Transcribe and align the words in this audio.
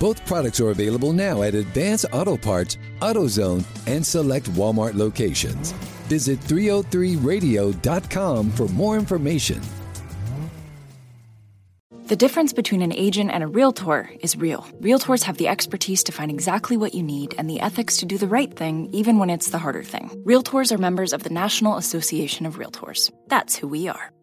Both 0.00 0.24
products 0.26 0.60
are 0.60 0.70
available 0.70 1.12
now 1.12 1.42
at 1.42 1.54
Advance 1.54 2.04
Auto 2.12 2.36
Parts, 2.36 2.78
AutoZone, 3.00 3.64
and 3.86 4.04
select 4.04 4.50
Walmart 4.52 4.94
locations. 4.94 5.72
Visit 6.08 6.40
303radio.com 6.40 8.50
for 8.50 8.68
more 8.68 8.96
information. 8.96 9.60
The 12.06 12.16
difference 12.16 12.52
between 12.52 12.82
an 12.82 12.92
agent 12.92 13.30
and 13.30 13.42
a 13.42 13.46
realtor 13.46 14.10
is 14.20 14.36
real. 14.36 14.66
Realtors 14.78 15.22
have 15.22 15.38
the 15.38 15.48
expertise 15.48 16.04
to 16.04 16.12
find 16.12 16.30
exactly 16.30 16.76
what 16.76 16.94
you 16.94 17.02
need 17.02 17.34
and 17.38 17.48
the 17.48 17.60
ethics 17.60 17.96
to 17.98 18.06
do 18.06 18.18
the 18.18 18.28
right 18.28 18.54
thing, 18.54 18.90
even 18.92 19.18
when 19.18 19.30
it's 19.30 19.48
the 19.48 19.58
harder 19.58 19.82
thing. 19.82 20.10
Realtors 20.26 20.70
are 20.70 20.76
members 20.76 21.14
of 21.14 21.22
the 21.22 21.30
National 21.30 21.78
Association 21.78 22.44
of 22.44 22.56
Realtors. 22.56 23.10
That's 23.28 23.56
who 23.56 23.68
we 23.68 23.88
are. 23.88 24.13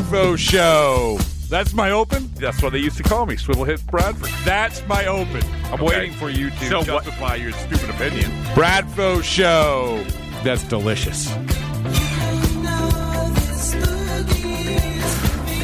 Bradfo 0.00 0.38
Show. 0.38 1.18
That's 1.50 1.74
my 1.74 1.90
open. 1.90 2.30
That's 2.36 2.62
what 2.62 2.72
they 2.72 2.78
used 2.78 2.96
to 2.96 3.02
call 3.02 3.26
me, 3.26 3.36
Swivel 3.36 3.64
Hit 3.64 3.84
Bradford. 3.88 4.30
That's 4.44 4.86
my 4.88 5.04
open. 5.06 5.42
I'm 5.66 5.74
Okay. 5.74 5.84
waiting 5.84 6.12
for 6.14 6.30
you 6.30 6.48
to 6.50 6.68
So 6.68 6.78
what- 6.78 6.86
justify 7.04 7.34
your 7.34 7.52
stupid 7.52 7.90
opinion. 7.90 8.30
Bradfo 8.54 9.22
Show. 9.22 10.02
That's 10.42 10.62
delicious. 10.64 11.28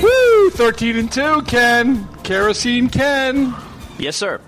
Woo! 0.03 0.51
13 0.51 0.97
and 0.99 1.11
2, 1.11 1.43
Ken. 1.47 2.07
Kerosene 2.23 2.89
Ken. 2.91 3.55
Yes, 3.99 4.17
sir. 4.17 4.41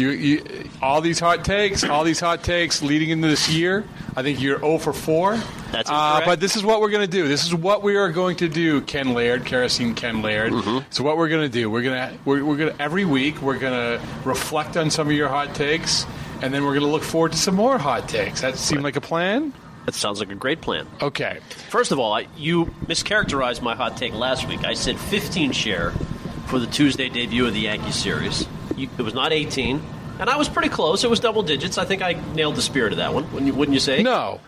You, 0.00 0.10
you, 0.10 0.70
all 0.80 1.02
these 1.02 1.20
hot 1.20 1.44
takes, 1.44 1.84
all 1.84 2.04
these 2.04 2.20
hot 2.20 2.42
takes 2.42 2.80
leading 2.82 3.10
into 3.10 3.28
this 3.28 3.50
year. 3.50 3.84
I 4.16 4.22
think 4.22 4.40
you're 4.40 4.58
0 4.58 4.78
for 4.78 4.94
4. 4.94 5.36
That's 5.72 5.90
uh. 5.90 6.22
But 6.24 6.40
this 6.40 6.56
is 6.56 6.64
what 6.64 6.80
we're 6.80 6.90
going 6.90 7.04
to 7.04 7.10
do. 7.10 7.28
This 7.28 7.44
is 7.44 7.54
what 7.54 7.82
we 7.82 7.96
are 7.96 8.10
going 8.10 8.36
to 8.36 8.48
do, 8.48 8.80
Ken 8.80 9.12
Laird, 9.12 9.44
Kerosene 9.44 9.94
Ken 9.94 10.22
Laird. 10.22 10.52
Mm-hmm. 10.52 10.86
So 10.90 11.04
what 11.04 11.18
we're 11.18 11.28
going 11.28 11.42
to 11.42 11.52
do, 11.52 11.68
we're 11.68 11.82
going 11.82 11.96
to 11.96 12.18
we're, 12.24 12.42
we're 12.42 12.56
going 12.56 12.74
to 12.74 12.82
every 12.82 13.04
week 13.04 13.42
we're 13.42 13.58
going 13.58 13.74
to 13.74 14.04
reflect 14.24 14.76
on 14.78 14.90
some 14.90 15.06
of 15.06 15.12
your 15.12 15.28
hot 15.28 15.54
takes, 15.54 16.06
and 16.40 16.52
then 16.52 16.64
we're 16.64 16.74
going 16.74 16.86
to 16.86 16.90
look 16.90 17.02
forward 17.02 17.32
to 17.32 17.38
some 17.38 17.54
more 17.54 17.76
hot 17.76 18.08
takes. 18.08 18.40
That 18.40 18.56
seem 18.56 18.80
like 18.80 18.96
a 18.96 19.02
plan? 19.02 19.52
That 19.84 19.94
sounds 19.94 20.20
like 20.20 20.30
a 20.30 20.34
great 20.34 20.62
plan. 20.62 20.86
Okay. 21.02 21.40
First 21.68 21.92
of 21.92 21.98
all, 21.98 22.12
I, 22.12 22.26
you 22.36 22.66
mischaracterized 22.86 23.60
my 23.60 23.74
hot 23.74 23.96
take 23.96 24.14
last 24.14 24.48
week. 24.48 24.64
I 24.64 24.74
said 24.74 24.98
15 24.98 25.52
share 25.52 25.90
for 26.46 26.58
the 26.58 26.66
Tuesday 26.66 27.08
debut 27.08 27.46
of 27.46 27.54
the 27.54 27.60
Yankee 27.60 27.92
series. 27.92 28.46
You, 28.80 28.88
it 28.98 29.02
was 29.02 29.14
not 29.14 29.32
18, 29.32 29.82
and 30.18 30.28
I 30.30 30.36
was 30.36 30.48
pretty 30.48 30.68
close. 30.70 31.04
It 31.04 31.10
was 31.10 31.20
double 31.20 31.42
digits. 31.42 31.78
I 31.78 31.84
think 31.84 32.02
I 32.02 32.12
nailed 32.34 32.56
the 32.56 32.62
spirit 32.62 32.92
of 32.92 32.98
that 32.98 33.14
one. 33.14 33.24
Wouldn't 33.32 33.46
you, 33.46 33.54
wouldn't 33.54 33.74
you 33.74 33.80
say? 33.80 34.02
No, 34.02 34.40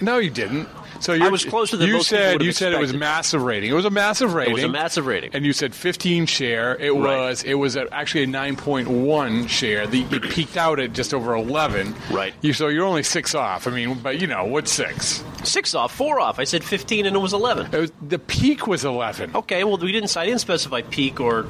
no, 0.00 0.18
you 0.18 0.30
didn't. 0.30 0.68
So 1.00 1.12
you 1.12 1.30
was 1.30 1.44
closer 1.44 1.76
than 1.76 1.88
you 1.88 2.02
said. 2.02 2.42
You 2.42 2.50
said 2.50 2.72
it 2.72 2.80
was 2.80 2.92
massive 2.92 3.40
rating. 3.42 3.70
It 3.70 3.74
was 3.74 3.84
a 3.84 3.90
massive 3.90 4.34
rating. 4.34 4.50
It 4.50 4.54
was 4.54 4.64
a 4.64 4.68
massive 4.68 5.06
rating. 5.06 5.30
And 5.32 5.46
you 5.46 5.52
said 5.52 5.72
15 5.72 6.26
share. 6.26 6.74
It 6.74 6.90
Right. 6.90 7.00
was. 7.28 7.44
It 7.44 7.54
was 7.54 7.76
a, 7.76 7.86
actually 7.94 8.24
a 8.24 8.26
9.1 8.26 9.48
share. 9.48 9.86
The, 9.86 10.02
it 10.10 10.22
peaked 10.30 10.56
out 10.56 10.80
at 10.80 10.92
just 10.94 11.14
over 11.14 11.34
11. 11.34 11.94
Right. 12.10 12.34
You, 12.40 12.52
so 12.52 12.66
you're 12.66 12.84
only 12.84 13.04
six 13.04 13.36
off. 13.36 13.68
I 13.68 13.70
mean, 13.70 13.94
but 14.00 14.20
you 14.20 14.26
know 14.26 14.44
what's 14.46 14.72
six? 14.72 15.22
Six 15.44 15.72
off, 15.76 15.94
four 15.94 16.18
off. 16.18 16.40
I 16.40 16.44
said 16.44 16.64
15, 16.64 17.06
and 17.06 17.14
it 17.14 17.18
was 17.20 17.32
11. 17.32 17.72
It 17.72 17.78
was, 17.78 17.92
the 18.02 18.18
peak 18.18 18.66
was 18.66 18.84
11. 18.84 19.36
Okay, 19.36 19.62
well, 19.62 19.78
we 19.78 19.92
didn't. 19.92 20.16
I 20.16 20.26
didn't 20.26 20.40
specify 20.40 20.82
peak 20.82 21.20
or 21.20 21.46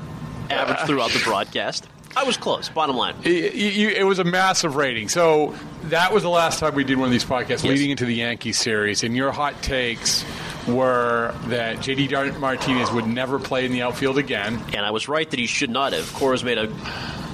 average 0.50 0.78
uh, 0.78 0.87
throughout 0.87 1.11
the 1.12 1.21
broadcast. 1.25 1.87
I 2.16 2.24
was 2.24 2.36
close. 2.36 2.69
Bottom 2.69 2.96
line. 2.96 3.14
It, 3.24 3.54
you- 3.54 3.91
it 3.91 4.04
was 4.04 4.19
a 4.19 4.24
massive 4.24 4.76
rating. 4.76 5.08
So 5.08 5.54
that 5.84 6.12
was 6.12 6.22
the 6.22 6.28
last 6.30 6.58
time 6.58 6.74
we 6.74 6.84
did 6.84 6.98
one 6.98 7.06
of 7.06 7.12
these 7.12 7.24
podcasts 7.24 7.62
leading 7.64 7.91
into 7.91 8.04
the 8.04 8.14
Yankees 8.14 8.58
series. 8.58 9.02
And 9.04 9.14
your 9.16 9.30
hot 9.32 9.62
takes 9.62 10.24
were 10.66 11.34
that 11.46 11.76
JD 11.78 12.38
Martinez 12.41 12.91
would 12.92 13.06
never 13.06 13.38
play 13.38 13.64
in 13.64 13.72
the 13.72 13.82
outfield 13.82 14.19
again. 14.19 14.60
And 14.74 14.84
I 14.84 14.91
was 14.91 15.08
right 15.08 15.28
that 15.30 15.38
he 15.38 15.46
should 15.46 15.70
not 15.70 15.92
have. 15.92 16.12
Cora's 16.14 16.42
made 16.44 16.58
a 16.58 16.66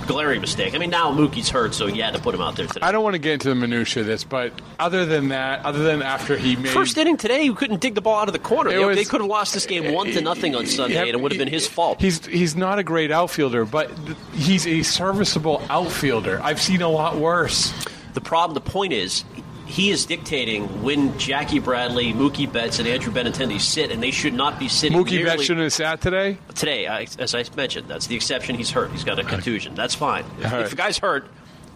glaring 0.07 0.41
mistake. 0.41 0.75
I 0.75 0.79
mean, 0.79 0.91
now 0.91 1.13
Mookie's 1.13 1.49
hurt, 1.49 1.75
so 1.75 1.87
he 1.87 2.01
had 2.01 2.15
to 2.15 2.21
put 2.21 2.35
him 2.35 2.41
out 2.41 2.57
there 2.57 2.67
today. 2.67 2.81
I 2.83 2.93
don't 2.93 3.03
want 3.05 3.15
to 3.15 3.19
get 3.19 3.35
into 3.35 3.49
the 3.49 3.55
minutia 3.55 4.03
of 4.03 4.07
this, 4.07 4.25
but 4.25 4.53
other 4.79 5.05
than 5.07 5.29
that, 5.29 5.65
other 5.65 5.83
than 5.83 6.03
after 6.03 6.37
he 6.37 6.57
made 6.57 6.69
First 6.69 6.97
inning 6.99 7.17
today, 7.17 7.43
you 7.43 7.55
couldn't 7.55 7.81
dig 7.81 7.95
the 7.95 8.01
ball 8.01 8.21
out 8.21 8.29
of 8.29 8.33
the 8.33 8.39
corner. 8.39 8.71
You 8.71 8.81
know, 8.81 8.87
was- 8.89 8.97
they 8.97 9.05
could 9.05 9.21
have 9.21 9.31
lost 9.31 9.55
this 9.55 9.67
game 9.67 9.93
one 9.93 10.09
to 10.13 10.21
nothing 10.21 10.55
on 10.55 10.67
Sunday, 10.67 10.97
and 10.99 11.09
it 11.11 11.21
would 11.21 11.33
have 11.33 11.39
been 11.39 11.49
his 11.49 11.67
fault. 11.67 12.01
He's 12.01 12.25
he's 12.27 12.55
not 12.57 12.79
a 12.79 12.83
great 12.83 13.11
outfielder, 13.11 13.65
but 13.65 13.91
he's 14.35 14.67
a 14.67 14.83
serviceable 14.83 15.63
outfielder. 15.71 16.41
I've 16.43 16.61
seen 16.61 16.83
a 16.83 16.89
lot 16.89 17.17
worse. 17.17 17.73
The 18.15 18.21
problem, 18.21 18.55
the 18.55 18.61
point 18.71 18.93
is, 18.93 19.25
he 19.75 19.91
is 19.91 20.07
dictating 20.07 20.85
when 20.85 21.19
Jackie 21.19 21.59
Bradley, 21.59 22.13
Mookie 22.13 22.51
Betts, 22.51 22.79
and 22.79 22.87
Andrew 22.87 23.13
Benintendi 23.13 23.61
sit, 23.61 23.91
and 23.91 24.01
they 24.01 24.13
should 24.13 24.33
not 24.33 24.57
be 24.57 24.69
sitting. 24.69 24.97
Mookie 24.97 25.11
nearly- 25.13 25.25
Betts 25.25 25.43
shouldn't 25.43 25.65
have 25.65 25.73
sat 25.73 26.01
today. 26.01 26.39
today, 26.55 26.87
I, 26.87 27.09
as 27.19 27.35
I 27.35 27.45
mentioned, 27.57 27.89
that's 27.89 28.07
the 28.07 28.15
exception. 28.15 28.55
He's 28.55 28.71
hurt. 28.71 28.93
He's 28.93 29.03
got 29.03 29.19
a 29.19 29.25
contusion. 29.25 29.75
That's 29.75 29.97
fine. 29.97 30.25
If, 30.39 30.53
right. 30.53 30.61
if 30.61 30.73
a 30.73 30.77
guy's 30.77 30.99
hurt 30.99 31.27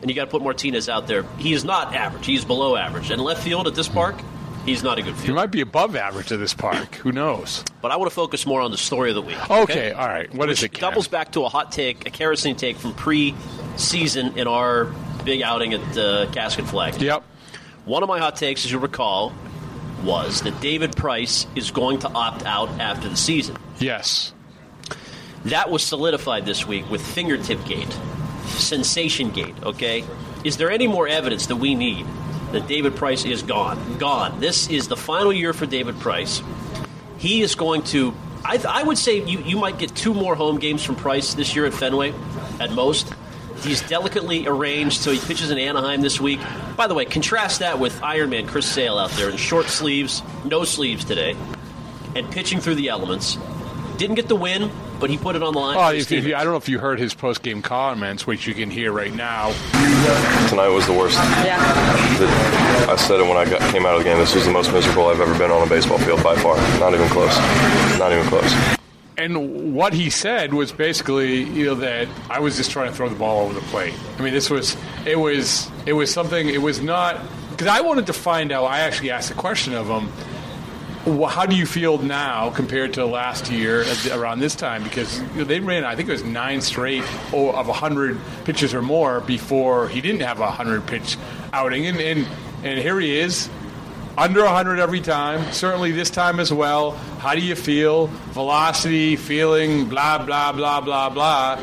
and 0.00 0.08
you 0.08 0.14
got 0.14 0.26
to 0.26 0.30
put 0.30 0.42
Martinez 0.42 0.88
out 0.88 1.08
there, 1.08 1.24
he 1.38 1.52
is 1.52 1.64
not 1.64 1.92
average. 1.92 2.24
He's 2.24 2.44
below 2.44 2.76
average. 2.76 3.10
And 3.10 3.20
left 3.20 3.42
field 3.42 3.66
at 3.66 3.74
this 3.74 3.88
park, 3.88 4.14
he's 4.64 4.84
not 4.84 4.98
a 4.98 5.02
good 5.02 5.14
fielder. 5.16 5.26
He 5.26 5.32
might 5.32 5.50
be 5.50 5.60
above 5.60 5.96
average 5.96 6.30
at 6.30 6.38
this 6.38 6.54
park. 6.54 6.94
Who 6.96 7.10
knows? 7.10 7.64
But 7.82 7.90
I 7.90 7.96
want 7.96 8.08
to 8.12 8.14
focus 8.14 8.46
more 8.46 8.60
on 8.60 8.70
the 8.70 8.78
story 8.78 9.08
of 9.08 9.16
the 9.16 9.22
week. 9.22 9.50
Okay, 9.50 9.90
all 9.90 10.06
right. 10.06 10.32
What 10.32 10.50
is 10.50 10.62
Which 10.62 10.70
it? 10.70 10.74
Ken? 10.74 10.88
doubles 10.88 11.08
back 11.08 11.32
to 11.32 11.44
a 11.44 11.48
hot 11.48 11.72
take, 11.72 12.06
a 12.06 12.10
kerosene 12.10 12.54
take 12.54 12.76
from 12.76 12.94
pre-season 12.94 14.38
in 14.38 14.46
our 14.46 14.84
big 15.24 15.42
outing 15.42 15.74
at 15.74 15.98
uh, 15.98 16.30
Casket 16.30 16.64
Flag. 16.66 17.02
Yep. 17.02 17.24
One 17.88 18.02
of 18.02 18.08
my 18.10 18.18
hot 18.18 18.36
takes, 18.36 18.66
as 18.66 18.70
you 18.70 18.78
recall, 18.78 19.32
was 20.04 20.42
that 20.42 20.60
David 20.60 20.94
Price 20.94 21.46
is 21.54 21.70
going 21.70 22.00
to 22.00 22.08
opt 22.10 22.44
out 22.44 22.68
after 22.78 23.08
the 23.08 23.16
season. 23.16 23.56
Yes. 23.78 24.34
That 25.46 25.70
was 25.70 25.82
solidified 25.82 26.44
this 26.44 26.66
week 26.66 26.90
with 26.90 27.00
Fingertip 27.00 27.64
Gate, 27.64 27.90
Sensation 28.44 29.30
Gate, 29.30 29.54
okay? 29.62 30.04
Is 30.44 30.58
there 30.58 30.70
any 30.70 30.86
more 30.86 31.08
evidence 31.08 31.46
that 31.46 31.56
we 31.56 31.74
need 31.74 32.04
that 32.52 32.68
David 32.68 32.94
Price 32.94 33.24
is 33.24 33.42
gone? 33.42 33.96
Gone. 33.96 34.38
This 34.38 34.68
is 34.68 34.88
the 34.88 34.96
final 34.96 35.32
year 35.32 35.54
for 35.54 35.64
David 35.64 35.98
Price. 35.98 36.42
He 37.16 37.40
is 37.40 37.54
going 37.54 37.84
to, 37.84 38.14
I, 38.44 38.62
I 38.68 38.82
would 38.82 38.98
say 38.98 39.24
you, 39.24 39.38
you 39.38 39.56
might 39.56 39.78
get 39.78 39.96
two 39.96 40.12
more 40.12 40.34
home 40.34 40.58
games 40.58 40.84
from 40.84 40.96
Price 40.96 41.32
this 41.32 41.56
year 41.56 41.64
at 41.64 41.72
Fenway, 41.72 42.12
at 42.60 42.70
most. 42.70 43.14
He's 43.62 43.82
delicately 43.82 44.46
arranged, 44.46 45.00
so 45.00 45.10
he 45.10 45.18
pitches 45.18 45.50
in 45.50 45.58
Anaheim 45.58 46.00
this 46.00 46.20
week. 46.20 46.40
By 46.76 46.86
the 46.86 46.94
way, 46.94 47.04
contrast 47.04 47.60
that 47.60 47.78
with 47.78 48.00
Ironman 48.00 48.46
Chris 48.46 48.66
Sale 48.66 48.98
out 48.98 49.10
there 49.12 49.28
in 49.30 49.36
short 49.36 49.66
sleeves, 49.66 50.22
no 50.44 50.64
sleeves 50.64 51.04
today, 51.04 51.36
and 52.14 52.30
pitching 52.30 52.60
through 52.60 52.76
the 52.76 52.88
elements. 52.88 53.36
Didn't 53.96 54.14
get 54.14 54.28
the 54.28 54.36
win, 54.36 54.70
but 55.00 55.10
he 55.10 55.18
put 55.18 55.34
it 55.34 55.42
on 55.42 55.54
the 55.54 55.58
line. 55.58 55.76
Oh, 55.76 55.92
if, 55.92 56.10
if 56.12 56.24
you. 56.24 56.36
I 56.36 56.44
don't 56.44 56.52
know 56.52 56.58
if 56.58 56.68
you 56.68 56.78
heard 56.78 57.00
his 57.00 57.14
post 57.14 57.42
game 57.42 57.62
comments, 57.62 58.26
which 58.26 58.46
you 58.46 58.54
can 58.54 58.70
hear 58.70 58.92
right 58.92 59.12
now. 59.12 59.52
Tonight 60.48 60.68
was 60.68 60.86
the 60.86 60.92
worst. 60.92 61.16
Yeah. 61.44 61.58
I 62.88 62.96
said 62.96 63.18
it 63.20 63.24
when 63.24 63.36
I 63.36 63.44
got, 63.44 63.60
came 63.72 63.86
out 63.86 63.94
of 63.96 64.04
the 64.04 64.04
game. 64.04 64.18
This 64.18 64.34
was 64.36 64.44
the 64.44 64.52
most 64.52 64.72
miserable 64.72 65.08
I've 65.08 65.20
ever 65.20 65.36
been 65.36 65.50
on 65.50 65.66
a 65.66 65.68
baseball 65.68 65.98
field 65.98 66.22
by 66.22 66.36
far. 66.36 66.56
Not 66.78 66.94
even 66.94 67.08
close. 67.08 67.36
Not 67.98 68.12
even 68.12 68.24
close. 68.26 68.77
And 69.18 69.74
what 69.74 69.92
he 69.92 70.10
said 70.10 70.54
was 70.54 70.70
basically, 70.70 71.42
you 71.42 71.66
know, 71.66 71.74
that 71.76 72.06
I 72.30 72.38
was 72.38 72.56
just 72.56 72.70
trying 72.70 72.88
to 72.90 72.94
throw 72.96 73.08
the 73.08 73.16
ball 73.16 73.40
over 73.46 73.52
the 73.54 73.60
plate. 73.66 73.92
I 74.18 74.22
mean, 74.22 74.32
this 74.32 74.48
was, 74.48 74.76
it 75.04 75.18
was, 75.18 75.68
it 75.86 75.92
was 75.92 76.12
something. 76.12 76.48
It 76.48 76.62
was 76.62 76.80
not 76.80 77.20
because 77.50 77.66
I 77.66 77.80
wanted 77.80 78.06
to 78.06 78.12
find 78.12 78.52
out. 78.52 78.66
I 78.66 78.80
actually 78.80 79.10
asked 79.10 79.32
a 79.32 79.34
question 79.34 79.74
of 79.74 79.88
him. 79.88 80.08
wh- 81.20 81.28
how 81.28 81.46
do 81.46 81.56
you 81.56 81.66
feel 81.66 81.98
now 81.98 82.50
compared 82.50 82.94
to 82.94 83.06
last 83.06 83.50
year 83.50 83.84
around 84.12 84.38
this 84.38 84.54
time? 84.54 84.84
Because 84.84 85.20
they 85.34 85.58
ran, 85.58 85.84
I 85.84 85.96
think 85.96 86.08
it 86.08 86.12
was 86.12 86.22
nine 86.22 86.60
straight 86.60 87.02
o- 87.32 87.50
of 87.50 87.66
100 87.66 88.16
pitches 88.44 88.72
or 88.72 88.82
more 88.82 89.20
before 89.20 89.88
he 89.88 90.00
didn't 90.00 90.20
have 90.20 90.38
a 90.38 90.42
100 90.42 90.86
pitch 90.86 91.16
outing. 91.52 91.86
And, 91.86 91.98
and, 92.00 92.28
and 92.62 92.78
here 92.78 93.00
he 93.00 93.18
is, 93.18 93.48
under 94.18 94.42
100 94.44 94.78
every 94.78 95.00
time, 95.00 95.52
certainly 95.52 95.92
this 95.92 96.10
time 96.10 96.40
as 96.40 96.52
well. 96.52 96.92
How 97.20 97.34
do 97.34 97.40
you 97.40 97.54
feel? 97.54 98.08
Velocity, 98.32 99.16
feeling, 99.16 99.88
blah, 99.88 100.24
blah, 100.24 100.52
blah, 100.52 100.80
blah, 100.80 101.08
blah. 101.10 101.62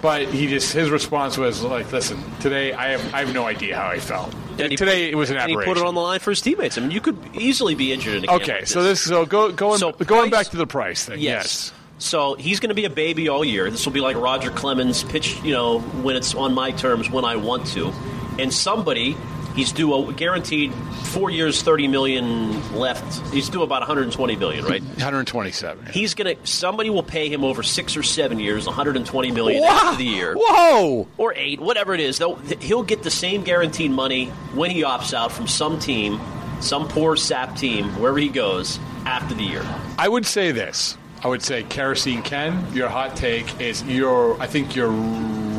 But 0.00 0.28
he 0.28 0.46
just 0.46 0.72
his 0.72 0.90
response 0.90 1.36
was 1.36 1.62
like, 1.64 1.90
"Listen, 1.90 2.22
today 2.38 2.72
I 2.72 2.90
have 2.90 3.14
I 3.14 3.18
have 3.24 3.34
no 3.34 3.44
idea 3.46 3.76
how 3.76 3.88
I 3.88 3.98
felt. 3.98 4.32
And 4.58 4.70
he- 4.70 4.76
today 4.76 5.10
it 5.10 5.16
was 5.16 5.30
an 5.30 5.36
and 5.38 5.50
he 5.50 5.56
put 5.56 5.76
it 5.76 5.82
on 5.82 5.94
the 5.94 6.00
line 6.00 6.20
for 6.20 6.30
his 6.30 6.40
teammates. 6.40 6.78
I 6.78 6.82
mean, 6.82 6.92
you 6.92 7.00
could 7.00 7.18
easily 7.34 7.74
be 7.74 7.92
injured 7.92 8.14
in 8.18 8.24
a 8.24 8.26
game 8.28 8.36
Okay, 8.36 8.58
like 8.60 8.66
so 8.68 8.84
this 8.84 9.00
so 9.00 9.26
go 9.26 9.50
going 9.50 9.78
So 9.78 9.90
going 9.90 10.30
back 10.30 10.46
to 10.48 10.56
the 10.56 10.68
price 10.68 11.04
thing. 11.04 11.18
Yes. 11.18 11.72
So 11.98 12.34
he's 12.34 12.60
going 12.60 12.68
to 12.68 12.76
be 12.76 12.84
a 12.84 12.90
baby 12.90 13.28
all 13.28 13.44
year. 13.44 13.70
This 13.72 13.84
will 13.84 13.92
be 13.92 14.00
like 14.00 14.16
Roger 14.16 14.50
Clemens 14.50 15.02
pitch, 15.02 15.36
you 15.42 15.50
know, 15.52 15.80
when 15.80 16.14
it's 16.14 16.32
on 16.32 16.54
my 16.54 16.70
terms 16.70 17.10
when 17.10 17.24
I 17.24 17.34
want 17.34 17.66
to. 17.68 17.92
And 18.38 18.54
somebody, 18.54 19.16
he's 19.58 19.72
due 19.72 19.92
a 19.92 20.12
guaranteed 20.12 20.72
four 21.04 21.30
years, 21.30 21.60
thirty 21.62 21.88
million 21.88 22.52
left. 22.74 23.20
He's 23.32 23.48
due 23.48 23.62
about 23.62 23.80
one 23.80 23.88
hundred 23.88 24.10
twenty 24.12 24.36
million, 24.36 24.64
right? 24.64 24.80
127. 24.82 25.86
He's 25.92 26.14
going 26.14 26.36
to. 26.36 26.46
Somebody 26.46 26.90
will 26.90 27.02
pay 27.02 27.28
him 27.28 27.42
over 27.44 27.62
six 27.62 27.96
or 27.96 28.02
seven 28.02 28.38
years, 28.38 28.66
one 28.66 28.74
hundred 28.74 28.96
and 28.96 29.04
twenty 29.04 29.30
million 29.32 29.62
Wow. 29.62 29.68
after 29.68 29.98
the 29.98 30.04
year. 30.08 30.34
Whoa! 30.36 31.08
or 31.18 31.34
eight, 31.34 31.60
whatever 31.60 31.92
it 31.94 32.00
is. 32.00 32.18
They'll, 32.18 32.36
he'll 32.60 32.82
get 32.84 33.02
the 33.02 33.10
same 33.10 33.42
guaranteed 33.42 33.90
money 33.90 34.26
when 34.54 34.70
he 34.70 34.82
opts 34.82 35.12
out 35.12 35.32
from 35.32 35.46
some 35.48 35.78
team, 35.80 36.20
some 36.60 36.86
poor 36.88 37.16
sap 37.16 37.56
team, 37.56 37.88
wherever 38.00 38.18
he 38.18 38.28
goes 38.28 38.78
after 39.04 39.34
the 39.34 39.42
year. 39.42 39.64
I 39.98 40.08
would 40.08 40.24
say 40.26 40.52
this. 40.52 40.96
I 41.24 41.26
would 41.28 41.42
say 41.42 41.64
kerosene 41.64 42.22
Ken. 42.22 42.64
Your 42.72 42.88
hot 42.88 43.16
take 43.16 43.60
is 43.60 43.82
you're. 43.82 44.40
I 44.40 44.46
think 44.46 44.76
you're 44.76 44.88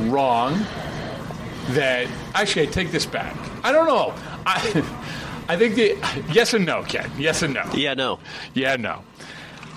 wrong. 0.10 0.54
That 1.72 2.08
actually, 2.34 2.64
I 2.68 2.72
take 2.72 2.92
this 2.92 3.06
back. 3.06 3.36
I 3.64 3.72
don't 3.72 3.88
know. 3.88 4.14
I 4.46 4.84
I 5.50 5.58
think 5.58 5.76
the 5.76 5.98
yes 6.32 6.54
and 6.54 6.66
no, 6.66 6.84
Ken. 6.84 7.10
Yes 7.18 7.42
and 7.42 7.54
no. 7.54 7.64
Yeah, 7.74 7.94
no. 7.94 8.20
Yeah, 8.54 8.76
no. 8.76 9.04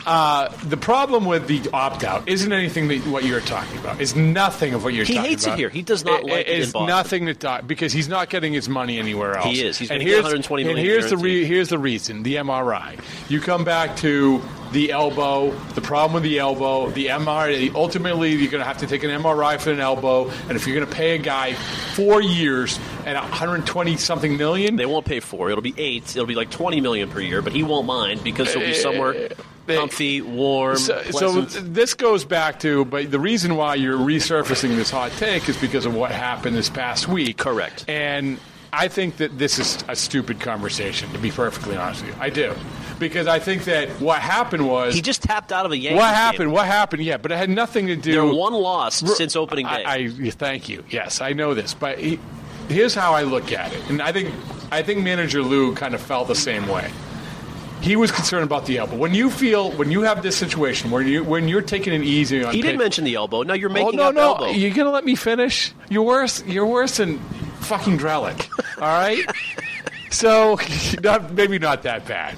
Uh, 0.04 0.48
the 0.64 0.76
problem 0.76 1.24
with 1.24 1.46
the 1.46 1.62
opt 1.72 2.02
out 2.04 2.28
isn't 2.28 2.52
anything 2.52 2.88
that 2.88 3.06
what 3.06 3.24
you're 3.24 3.40
talking 3.40 3.78
about. 3.78 4.00
It's 4.00 4.16
nothing 4.16 4.74
of 4.74 4.82
what 4.82 4.94
you're 4.94 5.04
He 5.04 5.14
talking 5.14 5.32
about. 5.32 5.40
He 5.40 5.46
hates 5.46 5.46
it 5.46 5.56
here. 5.56 5.68
He 5.68 5.82
does 5.82 6.04
not 6.04 6.24
like 6.24 6.48
it 6.48 6.58
It's 6.58 6.74
nothing 6.74 7.26
to 7.26 7.34
talk 7.34 7.66
because 7.66 7.92
he's 7.92 8.08
not 8.08 8.28
getting 8.28 8.52
his 8.52 8.68
money 8.68 8.98
anywhere 8.98 9.36
else. 9.36 9.46
He 9.46 9.64
is. 9.64 9.78
He's 9.78 9.90
and 9.90 10.02
here's, 10.02 10.24
And 10.26 10.78
here's 10.78 11.10
the 11.10 11.16
re- 11.16 11.44
here's 11.44 11.68
the 11.68 11.78
reason: 11.78 12.22
the 12.22 12.36
MRI. 12.36 12.98
You 13.28 13.40
come 13.40 13.64
back 13.64 13.96
to 13.98 14.42
the 14.72 14.90
elbow. 14.90 15.50
The 15.74 15.80
problem 15.80 16.14
with 16.14 16.22
the 16.24 16.38
elbow, 16.38 16.90
the 16.90 17.06
MRI. 17.06 17.72
Ultimately, 17.74 18.32
you're 18.32 18.50
going 18.50 18.62
to 18.62 18.66
have 18.66 18.78
to 18.78 18.86
take 18.86 19.04
an 19.04 19.10
MRI 19.10 19.60
for 19.60 19.70
an 19.70 19.80
elbow, 19.80 20.30
and 20.48 20.52
if 20.52 20.66
you're 20.66 20.76
going 20.76 20.88
to 20.88 20.94
pay 20.94 21.14
a 21.14 21.18
guy 21.18 21.54
four 21.94 22.20
years 22.22 22.78
and 23.04 23.16
120 23.16 23.96
something 23.96 24.36
million, 24.36 24.76
They 24.76 24.86
won't 24.86 25.06
pay 25.06 25.20
four. 25.20 25.50
It'll 25.50 25.62
be 25.62 25.74
eight. 25.76 26.16
It'll 26.16 26.26
be 26.26 26.34
like 26.34 26.50
twenty 26.50 26.80
million 26.80 27.08
per 27.08 27.20
year, 27.20 27.42
but 27.42 27.52
he 27.52 27.62
won't 27.62 27.86
mind 27.86 28.24
because 28.24 28.52
he'll 28.52 28.62
be 28.62 28.74
somewhere 28.74 29.28
Comfy, 29.66 30.20
warm, 30.20 30.76
So, 30.76 31.02
so 31.10 31.40
this 31.42 31.94
goes 31.94 32.24
back 32.24 32.60
to, 32.60 32.84
but 32.84 33.10
the 33.10 33.20
reason 33.20 33.56
why 33.56 33.76
you're 33.76 33.98
resurfacing 33.98 34.76
this 34.76 34.90
hot 34.90 35.12
take 35.12 35.48
is 35.48 35.56
because 35.56 35.86
of 35.86 35.94
what 35.94 36.10
happened 36.10 36.56
this 36.56 36.68
past 36.68 37.08
week. 37.08 37.38
Correct. 37.38 37.84
And 37.88 38.38
I 38.72 38.88
think 38.88 39.18
that 39.18 39.38
this 39.38 39.58
is 39.58 39.84
a 39.88 39.94
stupid 39.94 40.40
conversation, 40.40 41.12
to 41.12 41.18
be 41.18 41.30
perfectly 41.30 41.76
honest 41.76 42.04
with 42.04 42.14
you. 42.16 42.22
I 42.22 42.30
do. 42.30 42.54
Because 42.98 43.26
I 43.26 43.38
think 43.38 43.64
that 43.64 43.88
what 44.00 44.20
happened 44.20 44.66
was. 44.66 44.94
he 44.94 45.02
just 45.02 45.22
tapped 45.22 45.52
out 45.52 45.66
of 45.66 45.72
a 45.72 45.76
Yankees 45.76 45.96
what 45.98 46.06
game. 46.06 46.14
happened? 46.14 46.52
What 46.52 46.66
happened? 46.66 47.02
Yeah, 47.02 47.16
but 47.16 47.32
it 47.32 47.36
had 47.36 47.50
nothing 47.50 47.88
to 47.88 47.96
do. 47.96 48.12
They're 48.12 48.24
one 48.24 48.54
loss 48.54 48.96
since 49.16 49.36
opening 49.36 49.66
day. 49.66 49.84
I, 49.84 49.94
I 49.96 50.30
thank 50.30 50.68
you. 50.68 50.84
Yes, 50.88 51.20
I 51.20 51.32
know 51.32 51.52
this, 51.52 51.74
but 51.74 51.98
he, 51.98 52.18
here's 52.68 52.94
how 52.94 53.12
I 53.12 53.22
look 53.22 53.52
at 53.52 53.72
it, 53.72 53.90
and 53.90 54.00
I 54.00 54.12
think 54.12 54.32
I 54.70 54.82
think 54.82 55.02
manager 55.02 55.42
Lou 55.42 55.74
kind 55.74 55.94
of 55.94 56.00
felt 56.00 56.28
the 56.28 56.34
same 56.34 56.66
way. 56.68 56.90
He 57.82 57.96
was 57.96 58.10
concerned 58.12 58.44
about 58.44 58.64
the 58.66 58.78
elbow. 58.78 58.96
When 58.96 59.12
you 59.12 59.28
feel 59.28 59.72
when 59.72 59.90
you 59.90 60.02
have 60.02 60.22
this 60.22 60.36
situation 60.36 60.90
where 60.90 61.02
you 61.02 61.24
when 61.24 61.48
you're 61.48 61.62
taking 61.62 61.92
it 61.92 62.02
easy 62.02 62.44
on 62.44 62.54
he 62.54 62.62
didn't 62.62 62.78
mention 62.78 63.04
the 63.04 63.16
elbow. 63.16 63.42
No, 63.42 63.54
you're 63.54 63.70
Oh 63.70 63.74
making 63.74 63.96
no 63.96 64.08
up 64.08 64.14
no! 64.14 64.20
elbow. 64.34 64.46
You're 64.50 64.72
gonna 64.74 64.90
let 64.90 65.04
me 65.04 65.14
finish? 65.16 65.72
You're 65.90 66.04
worse. 66.04 66.44
You're 66.44 66.66
worse 66.66 66.96
than 66.98 67.18
fucking 67.60 67.98
Drellick. 67.98 68.48
All 68.80 68.88
right. 68.88 69.24
so 70.10 70.58
not, 71.02 71.32
maybe 71.32 71.58
not 71.58 71.82
that 71.82 72.06
bad, 72.06 72.36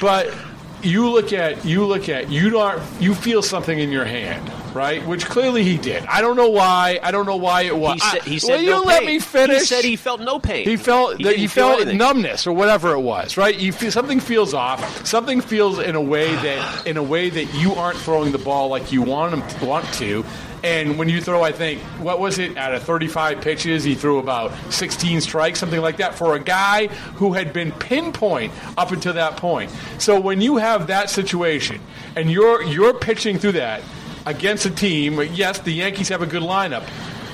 but 0.00 0.34
you 0.82 1.08
look 1.10 1.32
at 1.34 1.62
you 1.64 1.84
look 1.84 2.08
at 2.08 2.30
you 2.30 2.48
don't 2.50 2.82
you 3.00 3.14
feel 3.14 3.42
something 3.42 3.78
in 3.78 3.92
your 3.92 4.04
hand, 4.06 4.50
right? 4.74 5.04
Which 5.06 5.26
clearly 5.26 5.62
he 5.64 5.76
did. 5.76 6.04
I 6.06 6.20
don't 6.20 6.36
know 6.36 6.48
why. 6.48 6.98
I 7.02 7.10
don't 7.10 7.26
know 7.26 7.36
why 7.36 7.62
it 7.62 7.76
was. 7.76 7.94
He 8.02 8.08
said, 8.08 8.22
he 8.22 8.34
I- 8.36 8.38
said 8.38 8.50
Will 8.56 8.62
you 8.62 8.70
no 8.70 8.82
let 8.82 9.04
me 9.04 9.18
finish? 9.18 9.60
He 9.60 9.64
said 9.66 9.84
he 9.84 9.96
felt 9.96 10.20
no 10.20 10.38
pain. 10.38 10.64
He 10.64 10.76
felt 10.76 11.16
He 11.18 11.24
that 11.24 11.36
he 11.36 11.46
felt 11.46 11.76
anything. 11.80 11.98
numbness 11.98 12.46
or 12.46 12.52
whatever 12.52 12.92
it 12.92 13.00
was, 13.00 13.36
right? 13.36 13.56
You 13.56 13.72
feel 13.72 13.90
something 13.92 14.20
feels 14.20 14.54
off. 14.54 15.06
Something 15.06 15.40
feels 15.40 15.78
in 15.78 15.94
a 15.96 16.00
way 16.02 16.34
that 16.34 16.86
in 16.86 16.96
a 16.96 17.02
way 17.02 17.30
that 17.30 17.52
you 17.54 17.74
aren't 17.74 17.98
throwing 17.98 18.32
the 18.32 18.38
ball 18.38 18.68
like 18.68 18.92
you 18.92 19.02
want 19.02 19.34
him 19.34 19.46
to, 19.58 19.64
want 19.66 19.86
to. 19.94 20.24
And 20.62 20.98
when 20.98 21.08
you 21.08 21.22
throw, 21.22 21.42
I 21.42 21.52
think 21.52 21.80
what 22.00 22.20
was 22.20 22.38
it 22.38 22.58
out 22.58 22.74
of 22.74 22.82
35 22.82 23.40
pitches, 23.40 23.82
he 23.82 23.94
threw 23.94 24.18
about 24.18 24.52
16 24.70 25.22
strikes, 25.22 25.58
something 25.58 25.80
like 25.80 25.96
that, 25.96 26.14
for 26.16 26.34
a 26.36 26.38
guy 26.38 26.88
who 27.16 27.32
had 27.32 27.54
been 27.54 27.72
pinpoint 27.72 28.52
up 28.76 28.92
until 28.92 29.14
that 29.14 29.38
point. 29.38 29.70
So 29.96 30.20
when 30.20 30.42
you 30.42 30.58
have 30.58 30.88
that 30.88 31.08
situation 31.08 31.80
and 32.14 32.30
you're 32.30 32.62
you're 32.62 32.92
pitching 32.92 33.38
through 33.38 33.52
that 33.52 33.80
against 34.26 34.66
a 34.66 34.70
team, 34.70 35.20
yes, 35.32 35.58
the 35.60 35.72
Yankees 35.72 36.08
have 36.08 36.22
a 36.22 36.26
good 36.26 36.42
lineup. 36.42 36.88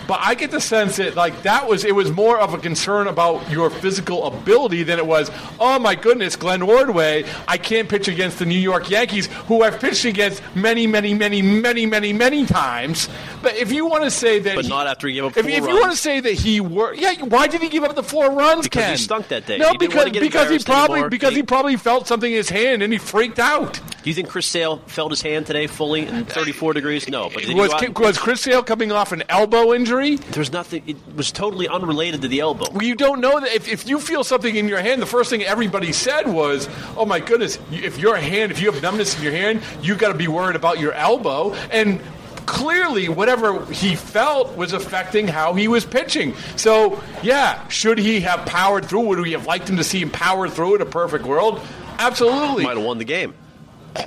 But 0.06 0.20
I 0.22 0.34
get 0.34 0.50
the 0.52 0.60
sense 0.60 0.96
that 0.96 1.16
like 1.16 1.42
that 1.42 1.68
was 1.68 1.84
it 1.84 1.94
was 1.94 2.10
more 2.12 2.38
of 2.38 2.54
a 2.54 2.58
concern 2.58 3.08
about 3.08 3.50
your 3.50 3.70
physical 3.70 4.24
ability 4.26 4.84
than 4.84 4.98
it 4.98 5.06
was, 5.06 5.30
oh 5.58 5.78
my 5.80 5.94
goodness, 5.96 6.36
Glenn 6.36 6.62
Ordway, 6.62 7.24
I 7.48 7.58
can't 7.58 7.88
pitch 7.88 8.06
against 8.06 8.38
the 8.38 8.46
New 8.46 8.58
York 8.58 8.88
Yankees, 8.88 9.26
who 9.48 9.62
I've 9.62 9.80
pitched 9.80 10.04
against 10.04 10.42
many, 10.54 10.86
many, 10.86 11.12
many, 11.14 11.42
many, 11.42 11.86
many, 11.86 12.12
many 12.12 12.46
times. 12.46 13.08
But 13.42 13.56
if 13.56 13.72
you 13.72 13.86
want 13.86 14.04
to 14.04 14.10
say 14.10 14.38
that, 14.38 14.54
But 14.54 14.64
he- 14.64 14.70
not 14.70 14.86
after 14.86 15.08
he 15.08 15.14
gave 15.14 15.24
up 15.24 15.36
If, 15.36 15.44
four 15.44 15.50
if 15.54 15.66
you 15.66 15.74
want 15.80 15.90
to 15.92 15.98
say 15.98 16.20
that 16.20 16.32
he 16.34 16.60
were, 16.60 16.94
yeah, 16.94 17.14
why 17.24 17.48
did 17.48 17.60
he 17.60 17.68
give 17.68 17.82
up 17.82 17.94
the 17.96 18.02
four 18.04 18.30
runs? 18.30 18.64
Because 18.64 18.90
he 19.00 19.04
stunk 19.04 19.28
that 19.28 19.46
day. 19.46 19.58
No, 19.58 19.70
He 19.72 19.78
because 19.78 20.10
because 20.10 20.50
he 20.50 20.58
probably 20.60 20.94
anymore. 20.96 21.10
because 21.10 21.30
He- 21.30 21.36
he 21.36 21.42
probably 21.42 21.76
felt 21.76 22.06
something 22.06 22.30
in 22.30 22.36
his 22.36 22.48
hand 22.48 22.82
and 22.82 22.92
he 22.92 22.98
freaked 23.00 23.38
out. 23.40 23.74
Do 24.02 24.10
you 24.10 24.14
think 24.14 24.28
Chris 24.28 24.46
Sale 24.46 24.80
felt 24.86 25.10
his 25.10 25.20
hand 25.22 25.46
today 25.46 25.66
fully 25.66 26.06
in 26.06 26.26
34 26.26 26.74
degrees? 26.74 27.08
No. 27.08 27.28
But 27.28 27.44
Was 27.46 27.70
go 27.70 27.74
out 27.76 27.82
and- 27.82 27.98
was 27.98 28.18
Chris 28.18 28.40
Sale 28.40 28.62
coming 28.62 28.92
off 28.92 29.10
an 29.10 29.24
elbow 29.28 29.74
injury? 29.74 29.95
There's 29.96 30.52
nothing. 30.52 30.82
It 30.86 30.96
was 31.14 31.32
totally 31.32 31.68
unrelated 31.68 32.22
to 32.22 32.28
the 32.28 32.40
elbow. 32.40 32.66
Well, 32.72 32.82
you 32.82 32.94
don't 32.94 33.20
know 33.20 33.40
that 33.40 33.52
if, 33.52 33.68
if 33.68 33.88
you 33.88 33.98
feel 33.98 34.24
something 34.24 34.54
in 34.54 34.68
your 34.68 34.80
hand, 34.80 35.00
the 35.00 35.06
first 35.06 35.30
thing 35.30 35.42
everybody 35.42 35.92
said 35.92 36.26
was, 36.26 36.68
"Oh 36.96 37.06
my 37.06 37.20
goodness, 37.20 37.58
if 37.72 37.98
your 37.98 38.16
hand, 38.16 38.52
if 38.52 38.60
you 38.60 38.70
have 38.70 38.82
numbness 38.82 39.16
in 39.16 39.22
your 39.22 39.32
hand, 39.32 39.62
you've 39.82 39.98
got 39.98 40.08
to 40.08 40.18
be 40.18 40.28
worried 40.28 40.56
about 40.56 40.78
your 40.78 40.92
elbow." 40.92 41.54
And 41.70 42.00
clearly, 42.46 43.08
whatever 43.08 43.64
he 43.66 43.96
felt 43.96 44.56
was 44.56 44.72
affecting 44.72 45.26
how 45.26 45.54
he 45.54 45.68
was 45.68 45.84
pitching. 45.84 46.34
So, 46.56 47.02
yeah, 47.22 47.66
should 47.68 47.98
he 47.98 48.20
have 48.20 48.46
powered 48.46 48.84
through? 48.84 49.06
Would 49.06 49.20
we 49.20 49.32
have 49.32 49.46
liked 49.46 49.68
him 49.68 49.76
to 49.76 49.84
see 49.84 50.00
him 50.00 50.10
power 50.10 50.48
through 50.48 50.76
in 50.76 50.80
a 50.80 50.86
perfect 50.86 51.24
world? 51.24 51.60
Absolutely. 51.98 52.64
Might 52.64 52.76
have 52.76 52.86
won 52.86 52.98
the 52.98 53.04
game. 53.04 53.34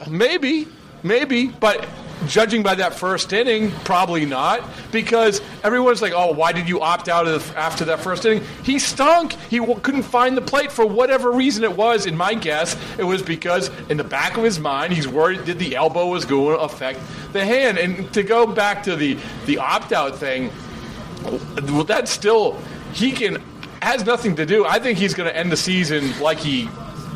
Maybe, 0.08 0.68
maybe, 1.04 1.48
but 1.48 1.88
judging 2.28 2.64
by 2.64 2.76
that 2.76 2.94
first 2.94 3.32
inning, 3.34 3.72
probably 3.84 4.26
not, 4.26 4.64
because 4.92 5.42
everyone's 5.64 6.02
like, 6.02 6.14
"Oh, 6.16 6.34
why 6.34 6.52
did 6.52 6.68
you 6.68 6.82
opt 6.82 7.10
out 7.10 7.28
of 7.28 7.48
the, 7.48 7.60
after 7.60 7.86
that 7.86 8.00
first 8.00 8.26
inning?" 8.26 8.44
He 8.64 8.80
stunk. 8.80 9.34
He 9.50 9.60
w- 9.60 9.80
couldn't 9.80 10.04
find 10.04 10.36
the 10.36 10.42
plate 10.42 10.72
for 10.72 10.86
whatever 10.86 11.32
reason 11.32 11.64
it 11.64 11.76
was. 11.76 12.06
In 12.06 12.16
my 12.18 12.34
guess, 12.34 12.76
it 12.98 13.04
was 13.04 13.22
because 13.22 13.70
in 13.90 13.98
the 13.98 14.04
back 14.04 14.38
of 14.38 14.44
his 14.44 14.60
mind, 14.60 14.94
he's 14.94 15.08
worried 15.08 15.46
that 15.46 15.60
the 15.60 15.76
elbow 15.76 16.08
was 16.08 16.26
going 16.26 16.58
to 16.58 16.64
affect 16.64 17.00
the 17.34 17.46
hand. 17.46 17.78
And 17.78 18.12
to 18.14 18.24
go 18.24 18.46
back 18.46 18.84
to 18.84 18.96
the 18.96 19.18
the 19.46 19.58
opt 19.58 19.92
out 19.92 20.18
thing, 20.18 20.52
well, 21.24 21.84
that's 21.84 22.12
still 22.12 22.60
he 22.94 23.12
can 23.12 23.42
has 23.82 24.06
nothing 24.06 24.36
to 24.36 24.46
do. 24.46 24.66
I 24.66 24.80
think 24.80 24.98
he's 24.98 25.14
going 25.14 25.30
to 25.30 25.36
end 25.36 25.52
the 25.52 25.58
season 25.58 26.20
like 26.20 26.38
he 26.38 26.70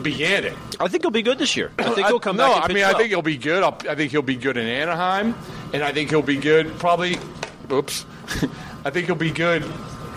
began 0.03 0.43
it. 0.43 0.53
I 0.79 0.88
think 0.88 1.03
he'll 1.03 1.12
be 1.12 1.22
good 1.22 1.39
this 1.39 1.55
year. 1.55 1.72
I 1.79 1.89
think 1.91 2.07
he'll 2.07 2.19
come 2.19 2.38
no, 2.38 2.48
back. 2.48 2.63
And 2.63 2.72
I 2.72 2.75
mean, 2.75 2.83
I 2.83 2.93
think 2.93 3.10
he'll 3.10 3.22
be 3.22 3.38
good. 3.38 3.63
I'll, 3.63 3.77
I 3.89 3.95
think 3.95 4.12
he'll 4.12 4.22
be 4.22 4.36
good 4.36 4.57
in 4.57 4.67
Anaheim, 4.67 5.36
and 5.74 5.83
I 5.83 5.91
think 5.91 6.10
he'll 6.10 6.22
be 6.22 6.38
good. 6.38 6.77
Probably, 6.79 7.17
oops, 7.72 8.05
I 8.86 8.89
think 8.89 9.07
he'll 9.07 9.15
be 9.15 9.31
good 9.31 9.63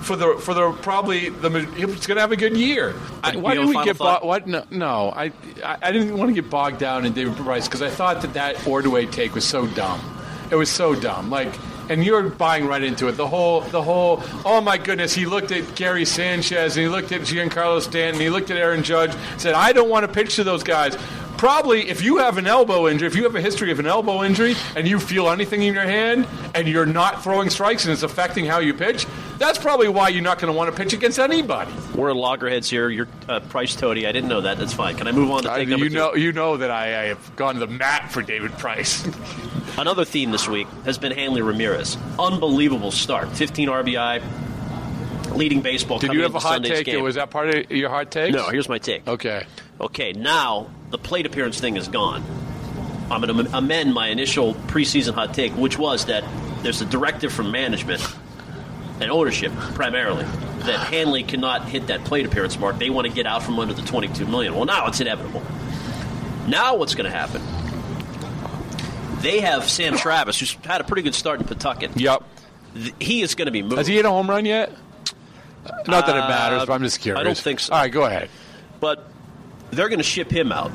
for 0.03 0.17
the 0.17 0.37
for 0.37 0.55
the 0.55 0.73
probably 0.83 1.31
the. 1.31 1.51
He's 1.77 2.07
going 2.07 2.17
to 2.17 2.21
have 2.21 2.33
a 2.33 2.37
good 2.37 2.57
year. 2.57 2.95
I, 3.23 3.37
why 3.37 3.55
did 3.55 3.67
we 3.67 3.83
get 3.85 3.99
bo- 3.99 4.21
what? 4.23 4.47
No, 4.47 4.65
no, 4.71 5.11
I, 5.11 5.33
I 5.65 5.79
I 5.83 5.93
didn't 5.93 6.17
want 6.17 6.29
to 6.29 6.35
get 6.35 6.51
bogged 6.51 6.79
down 6.79 7.05
in 7.05 7.13
David 7.13 7.37
Price 7.37 7.67
because 7.67 7.83
I 7.83 7.91
thought 7.91 8.23
that 8.23 8.35
that 8.35 8.67
Ordway 8.67 9.07
take 9.07 9.35
was 9.35 9.45
so 9.45 9.67
dumb. 9.67 10.01
It 10.51 10.57
was 10.57 10.71
so 10.71 10.95
dumb. 10.95 11.31
Like. 11.31 11.55
And 11.89 12.05
you're 12.05 12.29
buying 12.31 12.67
right 12.67 12.83
into 12.83 13.09
it. 13.09 13.13
The 13.13 13.27
whole, 13.27 13.61
the 13.61 13.83
whole. 13.83 14.23
Oh 14.45 14.61
my 14.61 14.79
goodness! 14.79 15.15
He 15.15 15.27
looked 15.27 15.53
at 15.53 15.75
Gary 15.75 16.05
Sanchez, 16.05 16.77
and 16.77 16.85
he 16.85 16.89
looked 16.89 17.13
at 17.13 17.23
Giancarlo 17.23 17.81
Stanton, 17.81 18.15
and 18.15 18.23
he 18.23 18.31
looked 18.31 18.51
at 18.51 18.57
Aaron 18.57 18.83
Judge. 18.83 19.13
Said, 19.39 19.55
"I 19.55 19.73
don't 19.73 19.89
want 19.89 20.07
to 20.07 20.13
pitch 20.13 20.37
to 20.37 20.45
those 20.45 20.63
guys." 20.63 20.97
probably 21.37 21.89
if 21.89 22.03
you 22.03 22.19
have 22.19 22.39
an 22.39 22.47
elbow 22.47 22.89
injury, 22.89 23.07
if 23.07 23.15
you 23.15 23.25
have 23.25 23.35
a 23.35 23.41
history 23.41 23.71
of 23.71 23.79
an 23.79 23.87
elbow 23.87 24.23
injury 24.23 24.55
and 24.75 24.89
you 24.89 24.99
feel 24.99 25.29
anything 25.29 25.63
in 25.63 25.75
your 25.75 25.85
hand 25.85 26.27
and 26.55 26.67
you're 26.67 26.87
not 26.87 27.23
throwing 27.23 27.51
strikes 27.51 27.85
and 27.85 27.93
it's 27.93 28.03
affecting 28.03 28.47
how 28.47 28.59
you 28.59 28.75
pitch, 28.75 29.07
that's 29.39 29.59
probably 29.59 29.89
why 29.89 30.09
you're 30.09 30.23
not 30.23 30.39
going 30.39 30.53
to 30.53 30.57
want 30.57 30.75
to 30.75 30.83
pitch 30.83 30.93
against 30.93 31.19
anybody. 31.19 31.73
We're 31.95 32.13
loggerheads 32.13 32.71
here. 32.71 32.89
You're 32.89 33.09
uh, 33.29 33.41
Price 33.41 33.77
Toady. 33.77 34.07
I 34.07 34.13
didn't 34.13 34.29
know 34.29 34.41
that. 34.43 34.59
That's 34.59 34.73
fine. 34.73 34.97
Can 34.97 35.07
I 35.07 35.13
move 35.13 35.31
on 35.31 35.43
to 35.43 35.53
I, 35.53 35.59
take 35.59 35.69
you 35.69 35.71
number 35.73 35.89
two? 35.89 35.95
know, 35.95 36.15
you 36.15 36.33
know 36.33 36.57
that 36.57 36.71
I, 36.71 37.03
I 37.03 37.05
have 37.07 37.37
gone 37.37 37.55
to 37.55 37.61
the 37.61 37.67
mat 37.67 38.11
for 38.11 38.23
David 38.23 38.53
Price. 38.53 39.07
Another 39.79 40.05
theme 40.05 40.31
this 40.31 40.49
week 40.49 40.67
has 40.85 40.97
been 40.99 41.13
Hanley 41.13 41.43
Ramirez. 41.43 41.99
Unbelievable 42.19 42.91
start. 42.91 43.29
15 43.31 43.69
RBI, 43.69 45.33
leading 45.37 45.61
baseball. 45.61 45.99
Did 45.99 46.13
you 46.13 46.23
have 46.23 46.35
a 46.35 46.39
hot 46.39 46.55
Sunday's 46.55 46.79
take? 46.79 46.87
Game. 46.87 47.03
Was 47.03 47.17
that 47.17 47.31
part 47.31 47.55
of 47.55 47.71
your 47.71 47.91
hot 47.91 48.11
take? 48.11 48.33
No, 48.33 48.49
here's 48.49 48.69
my 48.69 48.79
take. 48.79 49.07
Okay. 49.07 49.45
Okay, 49.81 50.13
now 50.13 50.71
the 50.91 50.99
plate 50.99 51.27
appearance 51.27 51.61
thing 51.61 51.77
is 51.77 51.89
gone. 51.89 52.25
I'm 53.11 53.21
going 53.21 53.45
to 53.45 53.57
amend 53.57 53.93
my 53.93 54.09
initial 54.09 54.55
preseason 54.55 55.15
hot 55.15 55.35
take, 55.35 55.53
which 55.53 55.79
was 55.79 56.07
that 56.07 56.25
there's 56.63 56.81
a 56.81 56.87
directive 56.87 57.33
from 57.33 57.53
management 57.53 58.01
and 59.01 59.11
ownership 59.11 59.53
primarily 59.75 60.25
that 60.65 60.79
Hanley 60.89 61.23
cannot 61.23 61.69
hit 61.69 61.87
that 61.89 62.05
plate 62.05 62.27
appearance 62.27 62.59
mark. 62.59 62.79
They 62.79 62.91
want 62.91 63.07
to 63.07 63.13
get 63.13 63.27
out 63.27 63.43
from 63.43 63.59
under 63.59 63.75
the 63.75 63.83
22 63.83 64.27
million. 64.27 64.55
Well, 64.55 64.65
now 64.65 64.87
it's 64.87 65.01
inevitable. 65.01 65.43
Now 66.49 66.77
what's 66.77 66.95
going 66.95 67.11
to 67.11 67.17
happen? 67.17 67.43
They 69.21 69.41
have 69.41 69.65
Sam 69.69 69.97
Travis, 69.97 70.39
who's 70.39 70.53
had 70.65 70.81
a 70.81 70.85
pretty 70.85 71.03
good 71.03 71.15
start 71.15 71.41
in 71.41 71.47
Pawtucket. 71.47 71.97
Yep. 71.97 72.23
He 73.01 73.23
is 73.23 73.35
going 73.35 73.47
to 73.47 73.53
be 73.53 73.63
moved. 73.63 73.79
Has 73.79 73.87
he 73.87 73.97
hit 73.97 74.05
a 74.05 74.11
home 74.11 74.29
run 74.29 74.45
yet? 74.45 74.73
Not 75.89 76.07
that 76.07 76.17
it 76.17 76.29
matters, 76.29 76.63
Uh, 76.63 76.67
but 76.67 76.73
I'm 76.75 76.83
just 76.83 77.01
curious. 77.01 77.21
I 77.21 77.25
don't 77.25 77.37
think 77.37 77.59
so. 77.61 77.73
All 77.73 77.81
right, 77.81 77.91
go 77.91 78.05
ahead. 78.05 78.29
but 78.81 79.09
they're 79.71 79.89
going 79.89 79.99
to 79.99 80.05
ship 80.05 80.31
him 80.31 80.53
out, 80.53 80.71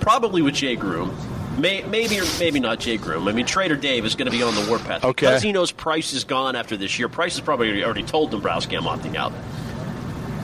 probably 0.00 0.40
with 0.42 0.54
Jay 0.54 0.76
Groome. 0.76 1.16
May, 1.58 1.82
maybe 1.82 2.20
or 2.20 2.24
maybe 2.38 2.60
not 2.60 2.80
Jay 2.80 2.96
Groome. 2.98 3.28
I 3.28 3.32
mean, 3.32 3.46
Trader 3.46 3.76
Dave 3.76 4.04
is 4.04 4.14
going 4.14 4.30
to 4.30 4.36
be 4.36 4.42
on 4.42 4.54
the 4.54 4.66
warpath 4.68 5.04
Okay. 5.04 5.26
because 5.26 5.42
he 5.42 5.52
knows 5.52 5.72
Price 5.72 6.12
is 6.12 6.24
gone 6.24 6.54
after 6.54 6.76
this 6.76 6.98
year. 6.98 7.08
Price 7.08 7.36
has 7.36 7.40
probably 7.44 7.82
already 7.82 8.02
told 8.02 8.30
Dombrowski 8.30 8.76
I'm 8.76 8.84
opting 8.84 9.16
out. 9.16 9.32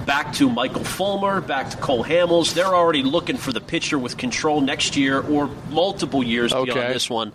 Back 0.06 0.32
to 0.34 0.48
Michael 0.50 0.82
Fulmer, 0.84 1.40
back 1.40 1.70
to 1.70 1.76
Cole 1.76 2.02
Hamels. 2.02 2.54
They're 2.54 2.74
already 2.74 3.02
looking 3.02 3.36
for 3.36 3.52
the 3.52 3.60
pitcher 3.60 3.98
with 3.98 4.16
control 4.16 4.60
next 4.60 4.96
year 4.96 5.20
or 5.20 5.48
multiple 5.70 6.22
years 6.24 6.52
Okay. 6.52 6.72
beyond 6.72 6.94
this 6.94 7.08
one. 7.08 7.32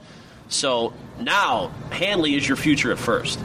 So 0.50 0.93
now 1.19 1.72
Hanley 1.91 2.36
is 2.36 2.48
your 2.48 2.57
future 2.57 2.91
at 2.91 2.98
first, 2.98 3.39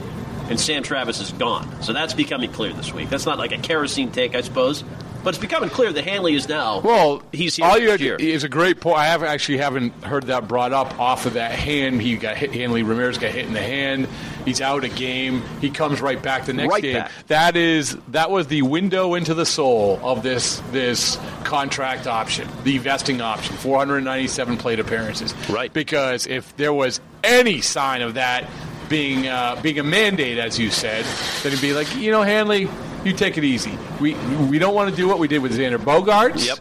and 0.49 0.59
Sam 0.59 0.83
Travis 0.83 1.21
is 1.21 1.31
gone. 1.33 1.83
So 1.83 1.93
that's 1.93 2.15
becoming 2.15 2.51
clear 2.51 2.73
this 2.73 2.93
week. 2.93 3.11
That's 3.11 3.27
not 3.27 3.39
like 3.39 3.53
a 3.53 3.59
kerosene 3.59 4.11
take, 4.11 4.35
I 4.35 4.41
suppose, 4.41 4.83
but 5.23 5.31
it's 5.31 5.39
becoming 5.39 5.71
clear 5.71 5.93
that 5.93 6.05
Hanley 6.05 6.35
is 6.35 6.49
now. 6.49 6.81
Well, 6.81 7.23
he's 7.33 7.57
here 7.57 7.65
all 7.67 7.79
you 7.79 7.95
year. 7.97 8.17
is 8.17 8.45
a 8.45 8.49
great 8.49 8.81
point. 8.81 8.99
I 8.99 9.07
haven't 9.07 9.29
actually 9.29 9.59
haven't 9.59 9.93
heard 10.05 10.25
that 10.29 10.49
brought 10.49 10.73
up 10.73 10.99
off 10.99 11.27
of 11.27 11.35
that 11.35 11.53
hand. 11.53 12.01
He 12.03 12.17
got 12.17 12.37
hit. 12.37 12.53
Hanley 12.53 12.83
Ramirez 12.83 13.19
got 13.19 13.31
hit 13.33 13.47
in 13.47 13.53
the 13.53 13.61
hand. 13.63 14.09
He's 14.45 14.61
out 14.61 14.83
a 14.85 14.89
game. 14.89 15.43
He 15.61 15.71
comes 15.71 16.01
right 16.01 16.21
back 16.21 16.47
the 16.47 16.53
next 16.53 16.71
Right 16.73 16.83
game. 16.83 16.95
back. 16.95 17.11
That 17.29 17.57
is 17.57 17.97
that 18.09 18.31
was 18.31 18.49
the 18.49 18.63
window 18.63 19.15
into 19.15 19.35
the 19.35 19.47
soul 19.47 20.01
of 20.03 20.23
this 20.23 20.61
this 20.73 21.19
contract 21.45 22.07
option, 22.07 22.49
the 22.65 22.79
vesting 22.79 23.21
option. 23.21 23.55
497 23.57 24.57
plate 24.57 24.81
appearances. 24.81 25.35
Right. 25.49 25.73
Because 25.73 26.27
if 26.27 26.57
there 26.57 26.73
was 26.73 27.01
any 27.23 27.61
sign 27.61 28.03
of 28.03 28.15
that 28.15 28.49
being 28.89 29.27
uh, 29.29 29.59
being 29.63 29.79
a 29.79 29.85
mandate, 29.85 30.39
as 30.39 30.59
you 30.59 30.71
said, 30.71 31.05
then 31.43 31.53
it'd 31.53 31.63
be 31.63 31.73
like, 31.73 31.95
you 31.97 32.11
know, 32.11 32.23
Hanley, 32.23 32.69
you 33.05 33.13
take 33.13 33.39
it 33.39 33.45
easy. 33.45 33.77
We 34.01 34.15
we 34.51 34.59
don't 34.59 34.75
want 34.75 34.91
to 34.91 34.97
do 34.97 35.09
what 35.09 35.19
we 35.19 35.29
did 35.29 35.41
with 35.43 35.57
Xander 35.57 35.79
Bogaerts. 35.79 36.47
Yep. 36.47 36.59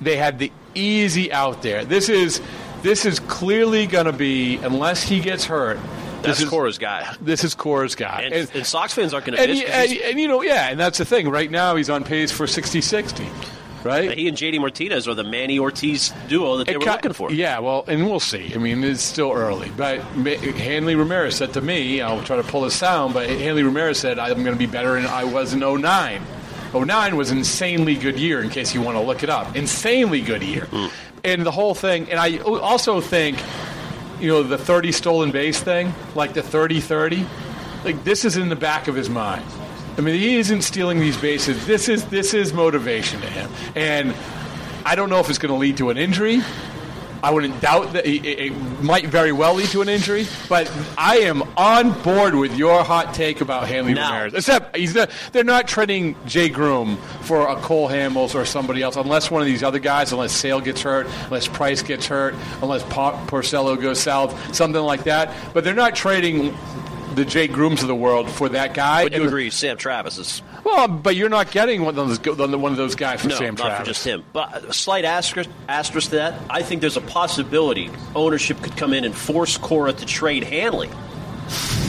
They 0.00 0.16
had 0.16 0.38
the 0.38 0.50
easy 0.74 1.32
out 1.32 1.62
there. 1.62 1.84
This 1.84 2.08
is 2.08 2.40
this 2.82 3.04
is 3.06 3.20
clearly 3.20 3.86
going 3.86 4.06
to 4.06 4.12
be 4.12 4.56
unless 4.56 5.02
he 5.02 5.20
gets 5.20 5.44
hurt. 5.44 5.78
That's 6.22 6.38
this 6.38 6.44
is, 6.44 6.48
Cora's 6.50 6.78
guy. 6.78 7.14
This 7.20 7.44
is 7.44 7.54
Cora's 7.54 7.94
guy. 7.94 8.22
And, 8.22 8.50
and 8.54 8.66
Sox 8.66 8.94
fans 8.94 9.12
aren't 9.12 9.26
going 9.26 9.36
to 9.36 9.42
and, 9.42 9.52
'cause 9.60 9.90
and, 9.90 9.92
and, 10.00 10.20
you 10.20 10.26
know, 10.26 10.40
yeah, 10.42 10.70
and 10.70 10.80
that's 10.80 10.96
the 10.96 11.04
thing. 11.04 11.28
Right 11.28 11.50
now, 11.50 11.76
he's 11.76 11.90
on 11.90 12.02
pace 12.02 12.32
for 12.32 12.46
60-60, 12.46 13.26
right? 13.88 14.16
he 14.16 14.28
and 14.28 14.36
JD 14.36 14.60
Martinez 14.60 15.06
are 15.08 15.14
the 15.14 15.24
Manny 15.24 15.58
Ortiz 15.58 16.12
duo 16.28 16.56
that 16.58 16.66
they 16.66 16.72
It 16.74 16.78
were 16.78 16.84
ki- 16.84 16.90
looking 16.90 17.12
for. 17.12 17.32
Yeah, 17.32 17.58
well, 17.60 17.84
and 17.86 18.06
we'll 18.06 18.20
see. 18.20 18.52
I 18.54 18.58
mean, 18.58 18.82
it's 18.84 19.02
still 19.02 19.32
early. 19.32 19.70
But 19.76 20.00
Hanley 20.00 20.94
Ramirez 20.94 21.36
said 21.36 21.52
to 21.54 21.60
me, 21.60 22.00
I'll 22.00 22.22
try 22.22 22.36
to 22.36 22.42
pull 22.44 22.62
the 22.62 22.70
sound, 22.70 23.14
but 23.14 23.28
Hanley 23.28 23.62
Ramirez 23.62 23.98
said, 23.98 24.18
I'm 24.18 24.42
going 24.42 24.54
to 24.54 24.58
be 24.58 24.66
better 24.66 24.94
than 24.94 25.06
I 25.06 25.24
was 25.24 25.52
in 25.54 25.60
09. 25.60 26.22
09 26.74 27.16
was 27.16 27.30
an 27.30 27.38
insanely 27.38 27.94
good 27.94 28.18
year, 28.18 28.42
in 28.42 28.50
case 28.50 28.74
you 28.74 28.82
want 28.82 28.96
to 28.96 29.02
look 29.02 29.22
it 29.22 29.30
up. 29.30 29.54
Insanely 29.54 30.20
good 30.22 30.42
year. 30.42 30.64
Hmm. 30.66 30.86
And 31.22 31.46
the 31.46 31.52
whole 31.52 31.74
thing, 31.74 32.10
and 32.10 32.18
I 32.18 32.38
also 32.38 33.00
think, 33.00 33.38
you 34.20 34.28
know, 34.28 34.42
the 34.42 34.58
30 34.58 34.92
stolen 34.92 35.30
base 35.30 35.60
thing, 35.60 35.92
like 36.14 36.34
the 36.34 36.42
30 36.42 36.80
30, 36.80 37.26
like 37.84 38.02
this 38.04 38.24
is 38.24 38.36
in 38.36 38.48
the 38.48 38.56
back 38.56 38.88
of 38.88 38.94
his 38.94 39.08
mind. 39.08 39.44
I 39.96 40.00
mean, 40.00 40.14
he 40.18 40.36
isn't 40.36 40.62
stealing 40.62 40.98
these 41.00 41.16
bases. 41.16 41.66
This 41.66 41.88
is 41.88 42.04
this 42.06 42.34
is 42.34 42.52
motivation 42.52 43.20
to 43.20 43.26
him, 43.28 43.50
and 43.76 44.14
I 44.84 44.94
don't 44.96 45.08
know 45.08 45.20
if 45.20 45.28
it's 45.30 45.38
going 45.38 45.52
to 45.52 45.58
lead 45.58 45.76
to 45.78 45.90
an 45.90 45.96
injury. 45.98 46.40
I 47.22 47.30
wouldn't 47.30 47.58
doubt 47.62 47.94
that 47.94 48.04
it, 48.04 48.22
it 48.26 48.52
might 48.82 49.06
very 49.06 49.32
well 49.32 49.54
lead 49.54 49.68
to 49.70 49.80
an 49.80 49.88
injury, 49.88 50.26
but 50.46 50.70
I 50.98 51.20
am 51.20 51.42
on 51.56 51.98
board 52.02 52.34
with 52.34 52.54
your 52.54 52.84
hot 52.84 53.14
take 53.14 53.40
about 53.40 53.66
Hanley 53.66 53.94
Now- 53.94 54.10
Ramirez. 54.12 54.34
Except 54.34 54.76
he's 54.76 54.94
not, 54.94 55.10
they're 55.32 55.42
not 55.42 55.66
trading 55.66 56.16
Jay 56.26 56.50
Groome 56.50 56.98
for 57.22 57.48
a 57.48 57.56
Cole 57.56 57.88
Hamels 57.88 58.34
or 58.34 58.44
somebody 58.44 58.82
else, 58.82 58.96
unless 58.96 59.30
one 59.30 59.40
of 59.40 59.46
these 59.46 59.62
other 59.62 59.78
guys, 59.78 60.12
unless 60.12 60.32
Sale 60.32 60.60
gets 60.60 60.82
hurt, 60.82 61.06
unless 61.24 61.48
Price 61.48 61.82
gets 61.82 62.04
hurt, 62.06 62.34
unless 62.60 62.82
pa- 62.92 63.18
Porcello 63.26 63.80
goes 63.80 64.00
south, 64.00 64.54
something 64.54 64.82
like 64.82 65.04
that. 65.04 65.34
But 65.54 65.64
they're 65.64 65.72
not 65.72 65.94
trading 65.96 66.54
the 67.14 67.24
Jay 67.24 67.48
Groomes 67.48 67.82
of 67.82 67.88
the 67.88 67.94
world 67.94 68.30
for 68.30 68.48
that 68.50 68.74
guy. 68.74 69.04
But 69.04 69.12
you 69.12 69.18
And- 69.20 69.26
agree, 69.28 69.50
Sam 69.50 69.76
Travis 69.76 70.18
is 70.18 70.42
Well, 70.64 70.88
but 70.88 71.14
you're 71.16 71.28
not 71.28 71.50
getting 71.50 71.82
one 71.82 71.98
of 71.98 72.24
those, 72.24 72.36
one 72.58 72.72
of 72.72 72.76
those 72.78 72.94
guys 72.94 73.20
for 73.20 73.28
no, 73.28 73.34
Sam 73.36 73.54
not 73.54 73.66
Travis. 73.66 73.78
for 73.80 73.84
just 73.84 74.04
him. 74.06 74.24
But 74.32 74.64
a 74.64 74.72
slight 74.72 75.04
asterisk, 75.04 75.50
asterisk 75.68 76.10
to 76.10 76.16
that. 76.16 76.34
I 76.48 76.62
think 76.62 76.80
there's 76.80 76.96
a 76.96 77.00
possibility 77.02 77.90
ownership 78.14 78.60
could 78.62 78.76
come 78.76 78.92
in 78.94 79.04
and 79.04 79.14
force 79.14 79.56
Cora 79.58 79.92
to 79.92 80.06
trade 80.06 80.44
Hanley 80.44 80.88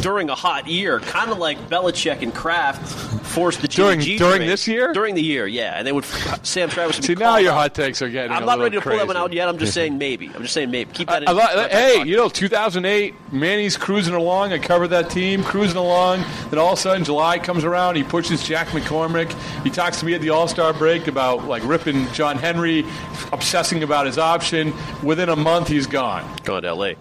during 0.02 0.30
a 0.30 0.36
hot 0.36 0.68
year, 0.68 1.00
kind 1.00 1.32
of 1.32 1.38
like 1.38 1.58
Belichick 1.70 2.22
and 2.22 2.34
Kraft 2.34 2.84
forced 3.26 3.62
the 3.62 3.68
During- 3.68 4.00
GG 4.00 4.18
during 4.18 4.36
trade. 4.38 4.50
this 4.50 4.68
year? 4.68 4.94
During 4.94 5.16
the 5.16 5.22
year, 5.22 5.46
yeah, 5.48 5.74
and 5.78 5.86
they 5.86 5.92
would 5.92 6.06
Sam 6.44 6.70
Travis. 6.70 6.98
Would 6.98 7.06
See, 7.06 7.16
now 7.16 7.38
your 7.38 7.52
hot 7.54 7.74
takes 7.74 8.02
are 8.02 8.10
getting. 8.10 8.32
I'm 8.32 8.46
not 8.46 8.60
ready 8.60 8.78
to 8.78 8.82
pull 8.82 8.96
that 8.98 9.08
one 9.08 9.18
out 9.18 9.34
yet. 9.34 9.50
I'm 9.50 9.58
just 9.58 9.74
saying 9.80 9.98
maybe. 9.98 10.28
I'm 10.34 10.42
just 10.44 10.54
saying 10.54 10.72
maybe. 10.72 10.92
Keep 10.94 11.10
that 11.10 11.24
in. 11.24 11.36
Li- 11.36 11.68
hey, 11.70 12.04
you 12.06 12.16
know, 12.16 12.30
2008, 12.30 13.14
Manny's 13.34 13.76
cruising 13.78 14.14
along. 14.14 14.54
I 14.54 14.58
covered 14.60 14.90
that 14.90 15.10
team, 15.10 15.44
cruising 15.44 15.78
along. 15.78 16.24
Then 16.50 16.60
all 16.60 16.74
of 16.74 16.80
a 16.80 16.82
sudden, 16.82 17.04
July 17.04 17.40
comes 17.40 17.64
around. 17.66 17.96
He 17.96 18.04
pushes 18.04 18.44
Jack 18.44 18.68
McCormick. 18.70 19.32
He 19.64 19.70
talks 19.70 20.00
to 20.00 20.06
me 20.06 20.14
at 20.14 20.22
the 20.22 20.30
All 20.30 20.48
Star 20.48 20.72
break 20.72 21.08
about 21.08 21.46
like 21.46 21.64
ripping 21.66 22.08
John 22.14 22.38
Henry, 22.38 22.86
obsessing 23.34 23.84
about 23.84 24.06
his 24.06 24.18
option. 24.18 24.74
Within 25.04 25.30
a 25.30 25.36
month, 25.36 25.68
he's 25.68 25.88
gone. 25.88 26.24
going 26.44 26.62
to 26.62 26.68
L.A. 26.70 26.96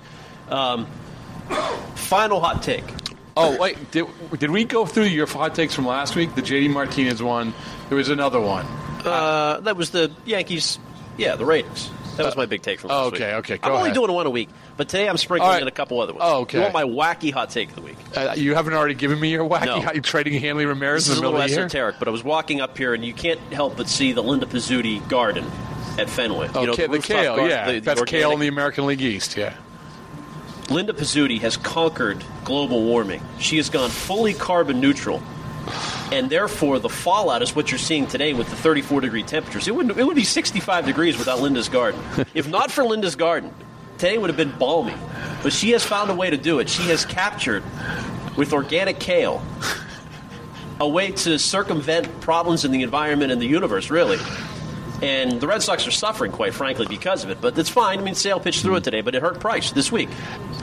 Um, 0.49 0.87
final 2.05 2.41
hot 2.41 2.63
take. 2.63 2.85
Oh 3.37 3.59
wait, 3.59 3.91
did, 3.91 4.07
did 4.39 4.51
we 4.51 4.65
go 4.65 4.87
through 4.87 5.05
your 5.05 5.27
hot 5.27 5.55
takes 5.55 5.75
from 5.75 5.87
last 5.87 6.15
week? 6.15 6.35
The 6.37 6.43
JD 6.43 6.71
Martinez 6.71 7.21
one. 7.23 7.53
There 7.89 7.97
was 7.99 8.09
another 8.09 8.41
one. 8.41 8.65
Uh, 9.05 9.61
that 9.63 9.77
was 9.77 9.91
the 9.91 10.13
Yankees. 10.25 10.79
Yeah, 11.17 11.37
the 11.37 11.45
ratings. 11.45 11.91
That 12.17 12.27
was 12.27 12.37
my 12.37 12.47
big 12.47 12.63
take 12.63 12.79
from 12.79 12.91
last 12.91 13.07
okay, 13.09 13.27
week. 13.27 13.35
okay, 13.39 13.55
okay. 13.55 13.59
I'm 13.67 13.73
only 13.73 13.83
ahead. 13.91 13.95
doing 13.97 14.13
one 14.13 14.25
a 14.27 14.31
week, 14.31 14.49
but 14.77 14.89
today 14.89 15.09
I'm 15.09 15.17
sprinkling 15.17 15.49
All 15.49 15.53
right. 15.55 15.63
in 15.63 15.67
a 15.67 15.73
couple 15.73 16.01
other 16.01 16.13
ones. 16.13 16.23
Oh, 16.25 16.43
okay. 16.43 16.59
You 16.59 16.63
want 16.63 16.73
my 16.75 16.85
wacky 16.85 17.33
hot 17.33 17.51
take 17.51 17.71
of 17.71 17.75
the 17.75 17.83
week? 17.83 17.97
Uh, 18.17 18.35
you 18.37 18.55
haven't 18.55 18.75
already 18.75 18.95
given 18.95 19.19
me 19.19 19.31
your 19.33 19.49
wacky 19.49 19.67
No. 19.67 19.81
how 19.81 19.93
you 19.93 20.01
trading 20.01 20.41
Hanley 20.41 20.65
Ramirez 20.65 21.07
This 21.07 21.15
is 21.15 21.19
in 21.19 21.25
a 21.25 21.27
the 21.27 21.33
little 21.33 21.41
middle 21.41 21.45
of 21.45 21.51
the 21.51 21.57
year. 21.57 21.65
esoteric, 21.67 21.97
but 21.99 22.07
I 22.07 22.13
was 22.13 22.23
walking 22.23 22.61
up 22.61 22.79
here, 22.79 22.95
and 22.95 23.05
you 23.05 23.15
can't 23.15 23.41
help 23.53 23.77
but 23.77 23.89
see 23.89 24.13
the 24.13 24.23
Linda 24.23 24.47
Pizzuti 24.47 25.07
garden 25.09 25.45
at 25.99 26.09
Fenway. 26.09 26.51
Oh, 26.55 26.61
you 26.61 26.67
know, 26.69 26.77
Ka- 26.77 26.87
the 26.87 27.01
kale, 27.01 27.35
garden, 27.35 27.51
yeah, 27.51 27.67
the- 27.67 27.73
the 27.81 27.81
that's 27.81 28.03
kale 28.05 28.31
in 28.31 28.39
the 28.39 28.47
American 28.49 28.87
League 28.87 29.03
East. 29.03 29.37
Yeah. 29.37 29.55
Linda 30.71 30.93
Pizzuti 30.93 31.41
has 31.41 31.57
conquered 31.57 32.25
global 32.45 32.83
warming. 32.85 33.23
She 33.39 33.57
has 33.59 33.69
gone 33.69 33.91
fully 33.91 34.33
carbon 34.33 34.81
neutral. 34.81 35.23
And 36.13 36.31
therefore, 36.31 36.79
the 36.79 36.89
fallout 36.89 37.43
is 37.43 37.55
what 37.55 37.71
you're 37.71 37.79
seeing 37.79 38.07
today 38.07 38.33
with 38.35 38.49
the 38.49 38.57
34 38.57 39.01
degree 39.03 39.23
temperatures. 39.23 39.69
It 39.69 39.75
would, 39.75 39.97
it 39.99 40.07
would 40.07 40.17
be 40.17 40.25
65 40.25 40.87
degrees 40.87 41.19
without 41.19 41.41
Linda's 41.41 41.69
garden. 41.69 42.01
if 42.35 42.49
not 42.49 42.71
for 42.71 42.85
Linda's 42.85 43.17
garden, 43.17 43.53
today 43.99 44.19
would 44.19 44.31
have 44.31 44.37
been 44.37 44.57
balmy. 44.59 44.95
But 45.43 45.53
she 45.53 45.71
has 45.73 45.85
found 45.85 46.11
a 46.11 46.15
way 46.15 46.31
to 46.31 46.37
do 46.37 46.59
it. 46.59 46.69
She 46.69 46.85
has 46.85 47.05
captured, 47.05 47.63
with 48.37 48.53
organic 48.53 48.99
kale, 49.01 49.43
a 50.81 50.89
way 50.89 51.13
to 51.13 51.39
circumvent 51.39 52.21
problems 52.21 52.65
in 52.65 52.71
the 52.71 52.83
environment 52.83 53.33
and 53.33 53.41
the 53.41 53.47
universe, 53.47 53.91
really. 53.91 54.19
And 55.05 55.41
the 55.41 55.47
Red 55.47 55.63
Sox 55.63 55.87
are 55.87 55.91
suffering, 55.91 56.33
quite 56.33 56.55
frankly, 56.55 56.87
because 56.87 57.25
of 57.25 57.31
it. 57.31 57.41
But 57.41 57.59
it's 57.59 57.69
fine. 57.69 57.99
I 57.99 58.03
mean, 58.03 58.15
Sale 58.15 58.41
pitched 58.41 58.63
through 58.63 58.77
it 58.77 58.85
today, 58.85 59.01
but 59.01 59.15
it 59.15 59.23
hurt 59.23 59.41
Price 59.41 59.71
this 59.73 59.93
week. 59.93 60.09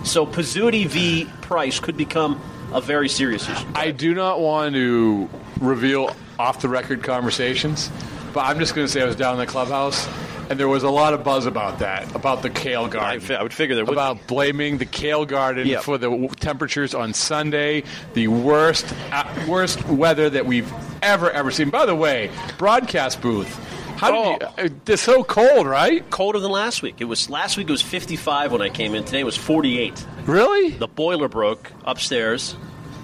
So 0.03 0.25
Pizzuti 0.25 0.87
v. 0.87 1.27
Price 1.41 1.79
could 1.79 1.97
become 1.97 2.41
a 2.73 2.81
very 2.81 3.09
serious 3.09 3.47
issue. 3.49 3.67
I 3.75 3.91
do 3.91 4.13
not 4.13 4.39
want 4.39 4.73
to 4.75 5.29
reveal 5.59 6.15
off 6.39 6.61
the 6.61 6.69
record 6.69 7.03
conversations, 7.03 7.91
but 8.33 8.41
I'm 8.41 8.57
just 8.59 8.73
going 8.73 8.87
to 8.87 8.91
say 8.91 9.01
I 9.01 9.05
was 9.05 9.15
down 9.15 9.33
in 9.35 9.39
the 9.39 9.45
clubhouse 9.45 10.07
and 10.49 10.59
there 10.59 10.67
was 10.67 10.83
a 10.83 10.89
lot 10.89 11.13
of 11.13 11.23
buzz 11.23 11.45
about 11.45 11.79
that, 11.79 12.13
about 12.15 12.41
the 12.41 12.49
Kale 12.49 12.85
I, 12.85 12.89
Garden. 12.89 13.19
fi- 13.21 13.35
I 13.35 13.43
would 13.43 13.53
figure 13.53 13.75
there 13.75 13.85
would 13.85 13.93
about 13.93 14.25
blaming 14.27 14.79
the 14.79 14.85
Kale 14.85 15.25
Garden 15.25 15.65
Yeah. 15.67 15.79
for 15.79 15.97
the 15.97 16.09
w- 16.09 16.27
temperatures 16.29 16.93
on 16.93 17.13
Sunday, 17.13 17.83
the 18.15 18.27
worst 18.27 18.85
uh, 19.13 19.23
worst 19.47 19.85
weather 19.87 20.29
that 20.29 20.45
we've 20.45 20.69
ever 21.01 21.31
ever 21.31 21.51
seen. 21.51 21.69
By 21.69 21.85
the 21.85 21.95
way, 21.95 22.31
broadcast 22.57 23.21
booth. 23.21 23.59
How 24.01 24.11
did 24.11 24.41
you? 24.41 24.47
Oh. 24.57 24.63
uh, 24.65 24.69
It's 24.87 25.01
so 25.01 25.23
cold, 25.23 25.67
right? 25.67 26.07
colder 26.09 26.39
than 26.39 26.51
last 26.51 26.81
week. 26.81 26.95
It 26.99 27.05
was 27.05 27.29
last 27.29 27.57
week. 27.57 27.67
It 27.69 27.71
was 27.71 27.81
55 27.81 28.51
when 28.51 28.61
I 28.61 28.69
came 28.69 28.95
in. 28.95 29.03
Today 29.05 29.19
it 29.21 29.25
was 29.25 29.37
48. 29.37 30.05
Really? 30.25 30.71
The 30.71 30.87
boiler 30.87 31.27
broke 31.27 31.71
upstairs. 31.85 32.55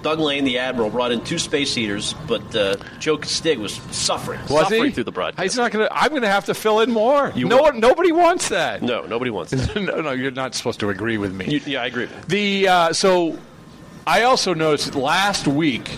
Doug 0.02 0.20
Lane, 0.20 0.44
the 0.44 0.58
admiral, 0.58 0.90
brought 0.90 1.10
in 1.10 1.24
two 1.24 1.38
space 1.38 1.74
heaters, 1.74 2.14
but 2.28 2.54
uh, 2.54 2.76
Joe 3.00 3.18
Castig 3.18 3.58
was 3.58 3.74
suffering, 3.90 4.38
Was 4.42 4.50
suffering 4.50 4.84
he? 4.84 4.90
through 4.92 5.04
the 5.04 5.10
broadcast. 5.12 5.42
He's 5.42 5.56
not 5.56 5.72
going 5.72 5.86
to. 5.88 5.92
I'm 5.92 6.10
going 6.10 6.22
to 6.22 6.28
have 6.28 6.44
to 6.46 6.54
fill 6.54 6.80
in 6.80 6.90
more. 6.92 7.32
You 7.34 7.48
no 7.48 7.62
one, 7.62 7.80
nobody 7.80 8.12
wants 8.12 8.48
that. 8.50 8.80
no, 8.80 9.06
nobody 9.06 9.32
wants 9.32 9.50
that. 9.50 9.74
no, 9.82 10.00
no, 10.00 10.12
you're 10.12 10.30
not 10.30 10.54
supposed 10.54 10.78
to 10.80 10.90
agree 10.90 11.18
with 11.18 11.34
me. 11.34 11.46
You- 11.46 11.60
yeah, 11.66 11.82
I 11.82 11.86
agree. 11.86 12.08
The 12.28 12.68
uh, 12.68 12.92
so 12.92 13.38
I 14.06 14.22
also 14.22 14.54
noticed 14.54 14.94
last 14.94 15.48
week. 15.48 15.90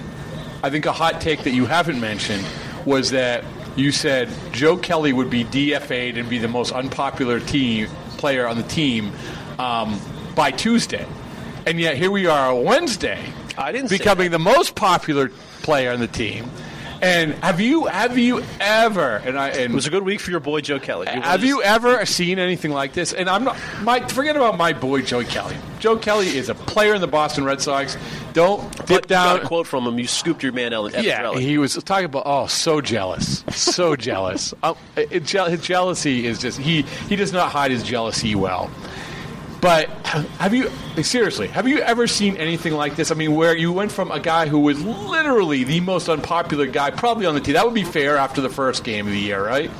I 0.62 0.70
think 0.70 0.86
a 0.86 0.92
hot 0.92 1.20
take 1.20 1.42
that 1.44 1.52
you 1.52 1.66
haven't 1.66 2.00
mentioned 2.00 2.44
was 2.86 3.10
that 3.10 3.44
you 3.76 3.92
said 3.92 4.28
Joe 4.52 4.76
Kelly 4.76 5.12
would 5.12 5.30
be 5.30 5.44
DFA'd 5.44 6.16
and 6.16 6.28
be 6.28 6.38
the 6.38 6.48
most 6.48 6.72
unpopular 6.72 7.40
team 7.40 7.88
player 8.18 8.46
on 8.46 8.56
the 8.56 8.62
team 8.64 9.12
um, 9.58 10.00
by 10.34 10.50
Tuesday, 10.50 11.06
and 11.66 11.80
yet 11.80 11.96
here 11.96 12.10
we 12.10 12.26
are 12.26 12.52
on 12.52 12.64
Wednesday, 12.64 13.22
I 13.56 13.72
didn't 13.72 13.90
becoming 13.90 14.30
the 14.30 14.38
most 14.38 14.74
popular 14.74 15.30
player 15.62 15.92
on 15.92 16.00
the 16.00 16.06
team. 16.06 16.50
And 17.02 17.32
have 17.36 17.60
you 17.60 17.86
have 17.86 18.18
you 18.18 18.42
ever 18.60 19.16
and 19.16 19.38
I 19.38 19.48
and 19.48 19.72
It 19.72 19.74
was 19.74 19.86
a 19.86 19.90
good 19.90 20.02
week 20.02 20.20
for 20.20 20.30
your 20.30 20.40
boy 20.40 20.60
Joe 20.60 20.78
Kelly. 20.78 21.06
You 21.14 21.22
have 21.22 21.42
you 21.44 21.62
ever 21.62 22.04
seen 22.04 22.38
anything 22.38 22.72
like 22.72 22.92
this? 22.92 23.12
And 23.12 23.28
I'm 23.28 23.44
not. 23.44 23.56
My 23.82 24.06
forget 24.08 24.36
about 24.36 24.58
my 24.58 24.72
boy 24.74 25.02
Joe 25.02 25.24
Kelly. 25.24 25.56
Joe 25.78 25.96
Kelly 25.96 26.28
is 26.28 26.50
a 26.50 26.54
player 26.54 26.94
in 26.94 27.00
the 27.00 27.06
Boston 27.06 27.44
Red 27.44 27.62
Sox. 27.62 27.96
Don't 28.34 28.70
dip 28.86 29.06
down. 29.06 29.36
got 29.36 29.44
a 29.44 29.48
quote 29.48 29.66
from 29.66 29.84
him. 29.86 29.98
You 29.98 30.06
scooped 30.06 30.42
your 30.42 30.52
man 30.52 30.72
Ellen. 30.74 30.92
yeah, 31.02 31.32
he 31.38 31.56
was 31.58 31.74
talking 31.82 32.04
about. 32.04 32.24
Oh, 32.26 32.46
so 32.46 32.80
jealous, 32.80 33.44
so 33.50 33.96
jealous. 33.96 34.52
Um, 34.62 34.76
it, 34.94 35.24
je- 35.24 35.48
his 35.50 35.62
jealousy 35.62 36.26
is 36.26 36.38
just 36.38 36.58
he. 36.58 36.82
He 36.82 37.16
does 37.16 37.32
not 37.32 37.50
hide 37.50 37.70
his 37.70 37.82
jealousy 37.82 38.34
well. 38.34 38.70
But 39.60 39.88
have 40.06 40.54
you 40.54 40.70
seriously? 41.02 41.48
Have 41.48 41.68
you 41.68 41.80
ever 41.80 42.06
seen 42.06 42.36
anything 42.36 42.72
like 42.72 42.96
this? 42.96 43.10
I 43.10 43.14
mean, 43.14 43.34
where 43.34 43.54
you 43.54 43.72
went 43.72 43.92
from 43.92 44.10
a 44.10 44.20
guy 44.20 44.46
who 44.46 44.60
was 44.60 44.82
literally 44.82 45.64
the 45.64 45.80
most 45.80 46.08
unpopular 46.08 46.66
guy, 46.66 46.90
probably 46.90 47.26
on 47.26 47.34
the 47.34 47.40
team. 47.40 47.54
That 47.54 47.66
would 47.66 47.74
be 47.74 47.84
fair 47.84 48.16
after 48.16 48.40
the 48.40 48.48
first 48.48 48.84
game 48.84 49.06
of 49.06 49.12
the 49.12 49.18
year, 49.18 49.44
right? 49.44 49.70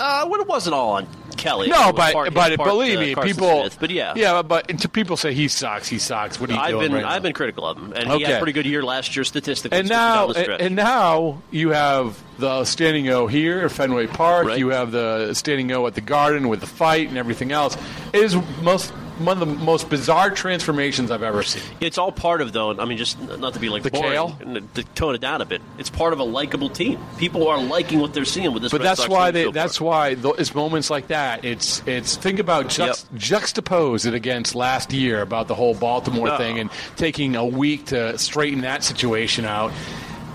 Uh, 0.00 0.26
well, 0.28 0.40
it 0.40 0.48
wasn't 0.48 0.74
all 0.74 0.92
on 0.92 1.08
Kelly. 1.36 1.68
No, 1.68 1.92
but 1.92 2.34
but 2.34 2.56
believe 2.56 2.98
uh, 2.98 3.00
me, 3.00 3.14
Carson 3.14 3.32
people. 3.32 3.60
Smith. 3.62 3.78
But 3.80 3.90
yeah, 3.90 4.12
yeah, 4.16 4.42
but 4.42 4.68
to 4.80 4.88
people 4.88 5.16
say 5.16 5.32
he 5.32 5.48
sucks. 5.48 5.88
He 5.88 5.98
sucks. 5.98 6.40
What 6.40 6.50
are 6.50 6.54
you 6.54 6.58
I've 6.58 6.70
doing 6.70 6.92
been 6.92 6.94
right? 6.94 7.04
I've 7.04 7.22
been 7.22 7.32
critical 7.32 7.64
of 7.66 7.78
him, 7.78 7.92
and 7.94 8.10
he 8.10 8.22
had 8.22 8.34
a 8.34 8.38
pretty 8.38 8.52
good 8.52 8.66
year 8.66 8.82
last 8.82 9.16
year 9.16 9.24
statistically. 9.24 9.78
and 9.78 9.88
now 9.88 10.32
stretch. 10.32 10.60
and 10.60 10.76
now 10.76 11.42
you 11.50 11.70
have 11.70 12.22
the 12.38 12.64
standing 12.64 13.08
O 13.08 13.26
here 13.26 13.60
at 13.60 13.70
Fenway 13.70 14.08
Park. 14.08 14.46
Right. 14.48 14.58
You 14.58 14.68
have 14.68 14.92
the 14.92 15.34
standing 15.34 15.70
O 15.72 15.86
at 15.86 15.94
the 15.94 16.00
Garden 16.00 16.48
with 16.48 16.60
the 16.60 16.66
fight 16.66 17.08
and 17.08 17.16
everything 17.16 17.52
else. 17.52 17.76
It 18.12 18.22
is 18.22 18.36
most 18.62 18.92
one 19.18 19.40
of 19.40 19.48
the 19.48 19.54
most 19.54 19.88
bizarre 19.90 20.30
transformations 20.30 21.10
I've 21.10 21.22
ever 21.22 21.42
seen. 21.42 21.62
It's 21.80 21.98
all 21.98 22.12
part 22.12 22.40
of 22.40 22.52
though. 22.52 22.78
I 22.78 22.84
mean, 22.84 22.98
just 22.98 23.20
not 23.38 23.54
to 23.54 23.60
be 23.60 23.68
like 23.68 23.82
The 23.82 23.90
boring, 23.90 24.10
kale? 24.12 24.36
and 24.40 24.74
to 24.74 24.84
tone 24.84 25.14
it 25.14 25.20
down 25.20 25.40
a 25.42 25.44
bit. 25.44 25.60
It's 25.78 25.90
part 25.90 26.12
of 26.12 26.18
a 26.20 26.24
likable 26.24 26.68
team. 26.70 26.98
People 27.18 27.48
are 27.48 27.60
liking 27.60 28.00
what 28.00 28.14
they're 28.14 28.24
seeing 28.24 28.52
with 28.52 28.62
this. 28.62 28.72
But 28.72 28.80
Red 28.80 28.88
that's 28.90 29.00
Sox 29.00 29.10
why 29.10 29.30
they. 29.30 29.44
so. 29.44 29.50
That's 29.50 29.80
why 29.80 30.14
th- 30.14 30.34
it's 30.38 30.54
moments 30.54 30.90
like 30.90 31.08
that. 31.08 31.44
It's 31.44 31.82
it's 31.86 32.16
think 32.16 32.38
about 32.38 32.66
juxt, 32.66 33.06
juxtapose 33.14 34.06
it 34.06 34.14
against 34.14 34.54
last 34.54 34.92
year 34.92 35.22
about 35.22 35.48
the 35.48 35.54
whole 35.54 35.74
Baltimore 35.74 36.28
No. 36.28 36.36
thing 36.38 36.58
and 36.58 36.70
taking 36.96 37.36
a 37.36 37.44
week 37.44 37.86
to 37.86 38.16
straighten 38.18 38.62
that 38.62 38.84
situation 38.84 39.44
out 39.44 39.72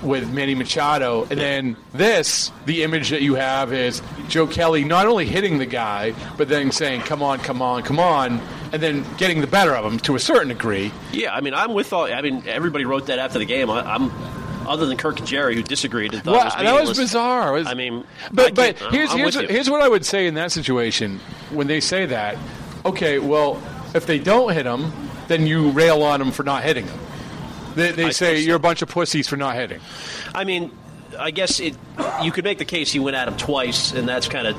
with 0.02 0.30
Manny 0.34 0.54
Machado, 0.54 1.22
and 1.30 1.40
then 1.40 1.78
this 1.94 2.52
the 2.66 2.84
image 2.84 3.12
that 3.12 3.22
you 3.22 3.36
have 3.36 3.72
is 3.72 4.02
Joe 4.28 4.48
Kelly 4.48 4.84
not 4.84 5.08
only 5.08 5.26
hitting 5.26 5.60
the 5.60 5.66
guy 5.66 6.14
but 6.36 6.50
then 6.50 6.72
saying 6.72 7.02
"Come 7.02 7.24
on, 7.24 7.40
come 7.40 7.62
on, 7.62 7.84
come 7.84 8.00
on," 8.02 8.42
and 8.74 8.82
then 8.82 9.06
getting 9.18 9.40
the 9.40 9.48
better 9.48 9.76
of 9.76 9.86
him 9.86 10.00
to 10.00 10.16
a 10.16 10.20
certain 10.20 10.50
degree. 10.50 10.92
Yeah, 11.14 11.34
I 11.34 11.42
mean, 11.42 11.54
I'm 11.54 11.74
with 11.74 11.94
all. 11.94 12.12
I 12.12 12.22
mean, 12.22 12.44
everybody 12.48 12.86
wrote 12.86 13.06
that 13.06 13.20
after 13.20 13.40
the 13.40 13.46
game. 13.46 13.70
I, 13.70 13.82
I'm. 13.82 14.12
Other 14.68 14.86
than 14.86 14.96
Kirk 14.96 15.20
and 15.20 15.28
Gerry, 15.28 15.56
who 15.56 15.62
disagreed 15.62 16.14
and 16.14 16.24
thought 16.24 16.32
Well, 16.32 16.46
was 16.46 16.56
that 16.56 16.88
was 16.88 16.98
bizarre. 16.98 17.52
Was- 17.52 17.68
I 17.68 17.74
mean, 17.74 18.06
but 18.32 18.48
I 18.48 18.52
but 18.52 18.80
here's 18.94 19.12
I'm 19.12 19.18
here's 19.18 19.36
what, 19.36 19.50
here's 19.50 19.70
what 19.70 19.82
I 19.82 19.90
would 19.90 20.06
say 20.06 20.26
in 20.26 20.36
that 20.36 20.54
situation 20.54 21.20
when 21.52 21.68
they 21.68 21.82
say 21.82 22.06
that. 22.06 22.38
Okay, 22.86 23.20
well, 23.20 23.62
if 23.94 24.06
they 24.06 24.20
don't 24.20 24.54
hit 24.54 24.66
him, 24.66 24.92
then 25.28 25.46
you 25.48 25.70
rail 25.72 26.02
on 26.04 26.20
them 26.20 26.32
for 26.32 26.44
not 26.44 26.64
hitting 26.64 26.88
him. 26.88 27.00
They, 27.76 27.92
they 27.92 28.12
say 28.12 28.38
so. 28.38 28.48
you're 28.48 28.56
a 28.56 28.60
bunch 28.60 28.82
of 28.82 28.88
pussies 28.90 29.28
for 29.28 29.36
not 29.36 29.56
hitting. 29.56 29.82
I 30.34 30.46
mean, 30.46 30.72
I 31.20 31.32
guess 31.32 31.60
it. 31.60 31.76
You 32.22 32.32
could 32.32 32.46
make 32.46 32.58
the 32.58 32.66
case 32.66 32.90
he 32.92 33.00
went 33.00 33.18
at 33.18 33.28
him 33.28 33.36
twice, 33.36 33.92
and 33.94 34.08
that's 34.08 34.28
kind 34.30 34.48
of. 34.48 34.56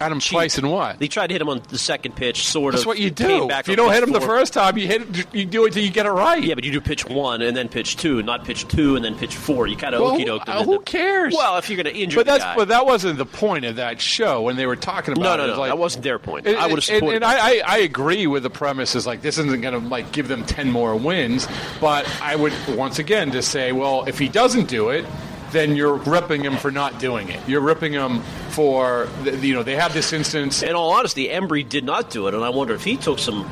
At 0.00 0.10
him 0.10 0.18
twice 0.20 0.56
and 0.56 0.70
what? 0.72 0.98
They 0.98 1.08
tried 1.08 1.26
to 1.26 1.34
hit 1.34 1.42
him 1.42 1.50
on 1.50 1.60
the 1.68 1.76
second 1.76 2.16
pitch, 2.16 2.46
sort 2.48 2.72
That's 2.72 2.84
of. 2.84 2.86
That's 2.88 2.96
what 2.96 2.98
you 2.98 3.10
do. 3.10 3.46
back 3.48 3.64
If 3.64 3.68
you 3.68 3.72
on 3.72 3.76
don't 3.76 3.92
hit 3.92 4.02
him 4.02 4.12
the 4.12 4.20
first 4.22 4.54
time, 4.54 4.78
you 4.78 4.86
hit 4.86 5.02
it, 5.18 5.34
you 5.34 5.44
do 5.44 5.66
it 5.66 5.74
till 5.74 5.82
you 5.84 5.90
get 5.90 6.06
it 6.06 6.10
right. 6.10 6.42
Yeah, 6.42 6.54
but 6.54 6.64
you 6.64 6.72
do 6.72 6.80
pitch 6.80 7.06
one 7.06 7.42
and 7.42 7.54
then 7.54 7.68
pitch 7.68 7.96
two, 7.98 8.22
not 8.22 8.44
pitch 8.46 8.66
two 8.68 8.96
and 8.96 9.04
then 9.04 9.14
pitch 9.18 9.36
four. 9.36 9.66
You 9.66 9.76
kind 9.76 9.94
of 9.94 10.00
Well, 10.00 10.12
okey 10.14 10.20
who, 10.22 10.26
doke 10.26 10.48
uh, 10.48 10.64
who 10.64 10.80
cares? 10.80 11.34
Well, 11.36 11.58
if 11.58 11.68
you're 11.68 11.82
going 11.82 11.94
to 11.94 12.00
injure 12.00 12.16
but 12.20 12.24
the 12.26 12.32
that's 12.32 12.44
guy. 12.44 12.56
but 12.56 12.68
that 12.68 12.86
wasn't 12.86 13.18
the 13.18 13.26
point 13.26 13.66
of 13.66 13.76
that 13.76 14.00
show 14.00 14.40
when 14.40 14.56
they 14.56 14.64
were 14.66 14.76
talking 14.76 15.12
about 15.12 15.36
no, 15.38 15.44
it. 15.44 15.46
no, 15.48 15.52
It 15.52 15.56
no, 15.56 15.60
like- 15.60 15.70
that 15.70 15.78
wasn't 15.78 16.04
their 16.04 16.18
point. 16.18 16.46
And- 16.46 16.56
I 16.56 16.62
would 16.62 16.70
have 16.70 16.76
and- 16.78 16.84
supported. 16.84 17.16
And. 17.16 17.24
I, 17.26 17.38
I, 17.58 17.62
I 17.66 17.78
agree 17.78 18.26
with 18.26 18.42
the 18.42 18.50
premise 18.50 18.94
is 18.94 19.06
like 19.06 19.20
this 19.20 19.36
isn't 19.36 19.60
going 19.60 19.74
to 19.82 19.86
like 19.88 20.12
give 20.12 20.28
them 20.28 20.44
ten 20.46 20.70
more 20.70 20.96
wins, 20.96 21.46
but 21.78 22.08
I 22.22 22.36
would 22.36 22.54
once 22.70 22.98
again 22.98 23.32
just 23.32 23.50
say, 23.50 23.72
well, 23.72 24.04
if 24.06 24.18
he 24.18 24.28
doesn't 24.28 24.68
do 24.68 24.88
it, 24.88 25.04
then 25.52 25.74
you're 25.74 25.94
ripping 25.94 26.44
him 26.44 26.56
for 26.56 26.70
not 26.70 27.00
doing 27.00 27.28
it. 27.28 27.40
You're 27.48 27.60
ripping 27.60 27.92
him 27.92 28.22
for 28.60 29.08
the- 29.24 29.34
you 29.38 29.54
know 29.54 29.62
they 29.62 29.76
have 29.76 29.94
this 29.94 30.12
instance. 30.12 30.62
in 30.62 30.74
all 30.74 30.90
honesty, 30.92 31.28
Embry 31.28 31.66
did 31.66 31.82
not 31.82 32.10
do 32.10 32.26
it, 32.26 32.34
and 32.34 32.44
I 32.44 32.50
wonder 32.50 32.74
if 32.74 32.84
he 32.84 32.96
took 32.98 33.18
some. 33.18 33.44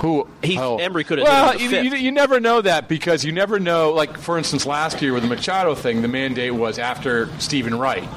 Who 0.00 0.26
He- 0.42 0.58
oh. 0.58 0.78
Embry 0.78 1.06
could 1.06 1.18
have 1.18 1.28
Well, 1.28 1.52
him 1.52 1.60
you, 1.60 1.68
the 1.68 1.84
you, 1.84 1.94
you 2.06 2.12
never 2.12 2.40
know 2.40 2.62
that 2.62 2.88
because 2.88 3.24
you 3.26 3.30
never 3.32 3.60
know. 3.60 3.92
Like 3.92 4.16
for 4.16 4.38
instance, 4.38 4.64
last 4.64 5.02
year 5.02 5.12
with 5.12 5.22
the 5.22 5.28
Machado 5.28 5.74
thing, 5.74 6.00
the 6.00 6.08
mandate 6.08 6.54
was 6.54 6.78
after 6.78 7.28
Steven 7.38 7.74
Wright, 7.78 8.08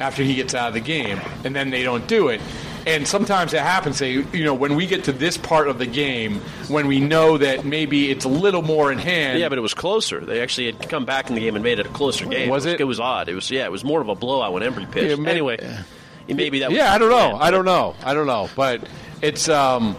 after 0.00 0.22
he 0.22 0.36
gets 0.36 0.54
out 0.54 0.68
of 0.68 0.74
the 0.74 0.80
game, 0.80 1.20
and 1.44 1.54
then 1.56 1.70
they 1.70 1.82
don't 1.82 2.06
do 2.06 2.28
it. 2.28 2.40
And 2.86 3.08
sometimes 3.08 3.54
it 3.54 3.60
happens. 3.60 3.96
Say, 3.96 4.12
you 4.12 4.44
know, 4.44 4.52
when 4.54 4.76
we 4.76 4.86
get 4.86 5.04
to 5.04 5.12
this 5.12 5.36
part 5.38 5.68
of 5.68 5.78
the 5.78 5.86
game, 5.86 6.40
when 6.68 6.86
we 6.86 7.00
know 7.00 7.38
that 7.38 7.64
maybe 7.64 8.10
it's 8.10 8.24
a 8.24 8.28
little 8.28 8.62
more 8.62 8.92
in 8.92 8.98
hand. 8.98 9.38
Yeah, 9.38 9.48
but 9.48 9.56
it 9.56 9.62
was 9.62 9.72
closer. 9.74 10.20
They 10.24 10.42
actually 10.42 10.66
had 10.66 10.88
come 10.88 11.04
back 11.04 11.28
in 11.28 11.34
the 11.34 11.40
game 11.40 11.54
and 11.54 11.64
made 11.64 11.78
it 11.78 11.86
a 11.86 11.90
closer 11.90 12.26
game. 12.26 12.50
Was 12.50 12.66
it? 12.66 12.80
It 12.80 12.84
was 12.84 13.00
odd. 13.00 13.28
It 13.28 13.34
was 13.34 13.50
yeah. 13.50 13.64
It 13.64 13.72
was 13.72 13.84
more 13.84 14.00
of 14.00 14.08
a 14.08 14.14
blowout 14.14 14.52
when 14.52 14.62
Embry 14.62 14.90
pitched. 14.90 15.08
Yeah, 15.10 15.16
may- 15.16 15.30
anyway, 15.30 15.58
maybe 16.28 16.58
that. 16.60 16.70
Was 16.70 16.76
yeah, 16.78 16.92
I 16.92 16.98
don't 16.98 17.10
know. 17.10 17.30
planned. 17.30 17.42
I 17.42 17.50
don't 17.50 17.64
know. 17.64 17.94
I 18.04 18.14
don't 18.14 18.26
know. 18.26 18.50
But 18.54 18.86
it's 19.22 19.48
um, 19.48 19.96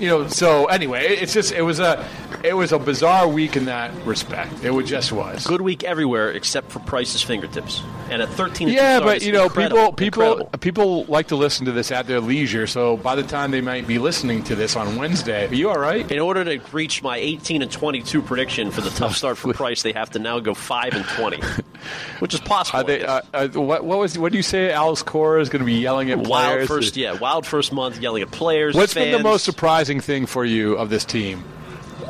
you 0.00 0.08
know. 0.08 0.26
So 0.26 0.66
anyway, 0.66 1.06
it's 1.06 1.34
just 1.34 1.52
it 1.52 1.62
was 1.62 1.78
a 1.78 2.04
it 2.44 2.54
was 2.54 2.72
a 2.72 2.78
bizarre 2.78 3.26
week 3.26 3.56
in 3.56 3.64
that 3.64 3.90
respect. 4.04 4.62
It 4.62 4.70
was 4.70 4.86
just 4.86 5.10
was. 5.12 5.46
Good 5.46 5.62
week 5.62 5.82
everywhere 5.82 6.30
except 6.30 6.70
for 6.70 6.78
Price's 6.80 7.22
fingertips. 7.22 7.82
And 8.10 8.20
at 8.20 8.28
13 8.28 8.68
Yeah, 8.68 9.00
but 9.00 9.22
you 9.22 9.32
know, 9.32 9.48
people 9.48 9.92
people 9.92 10.22
incredible. 10.22 10.58
people 10.58 11.04
like 11.06 11.28
to 11.28 11.36
listen 11.36 11.64
to 11.64 11.72
this 11.72 11.90
at 11.90 12.06
their 12.06 12.20
leisure. 12.20 12.66
So 12.66 12.98
by 12.98 13.14
the 13.14 13.22
time 13.22 13.50
they 13.50 13.62
might 13.62 13.86
be 13.86 13.98
listening 13.98 14.44
to 14.44 14.54
this 14.54 14.76
on 14.76 14.96
Wednesday, 14.96 15.48
are 15.48 15.54
you 15.54 15.70
all 15.70 15.78
right? 15.78 16.08
In 16.12 16.18
order 16.18 16.44
to 16.44 16.60
reach 16.70 17.02
my 17.02 17.16
18 17.16 17.62
and 17.62 17.72
22 17.72 18.20
prediction 18.20 18.70
for 18.70 18.82
the 18.82 18.90
tough 18.90 19.16
start 19.16 19.38
for 19.38 19.54
Price, 19.54 19.82
they 19.82 19.92
have 19.92 20.10
to 20.10 20.18
now 20.18 20.38
go 20.38 20.52
5 20.52 20.92
and 20.92 21.04
20, 21.06 21.40
which 22.18 22.34
is 22.34 22.40
possible. 22.40 22.80
Are 22.80 22.84
they, 22.84 23.02
uh, 23.04 23.22
uh, 23.32 23.48
what, 23.48 23.84
what 23.84 23.98
was 23.98 24.18
what 24.18 24.32
do 24.32 24.38
you 24.38 24.42
say? 24.42 24.70
Alex 24.70 25.02
Cora 25.02 25.40
is 25.40 25.48
going 25.48 25.60
to 25.60 25.66
be 25.66 25.80
yelling 25.80 26.10
at 26.10 26.18
wild 26.18 26.52
players. 26.52 26.68
first, 26.68 26.96
yeah, 26.98 27.12
wild 27.12 27.46
first 27.46 27.72
month, 27.72 28.00
yelling 28.00 28.22
at 28.22 28.30
players. 28.30 28.74
What's 28.74 28.92
been 28.92 29.12
the 29.12 29.22
most 29.22 29.44
surprising 29.44 30.00
thing 30.00 30.26
for 30.26 30.44
you 30.44 30.74
of 30.74 30.90
this 30.90 31.06
team? 31.06 31.42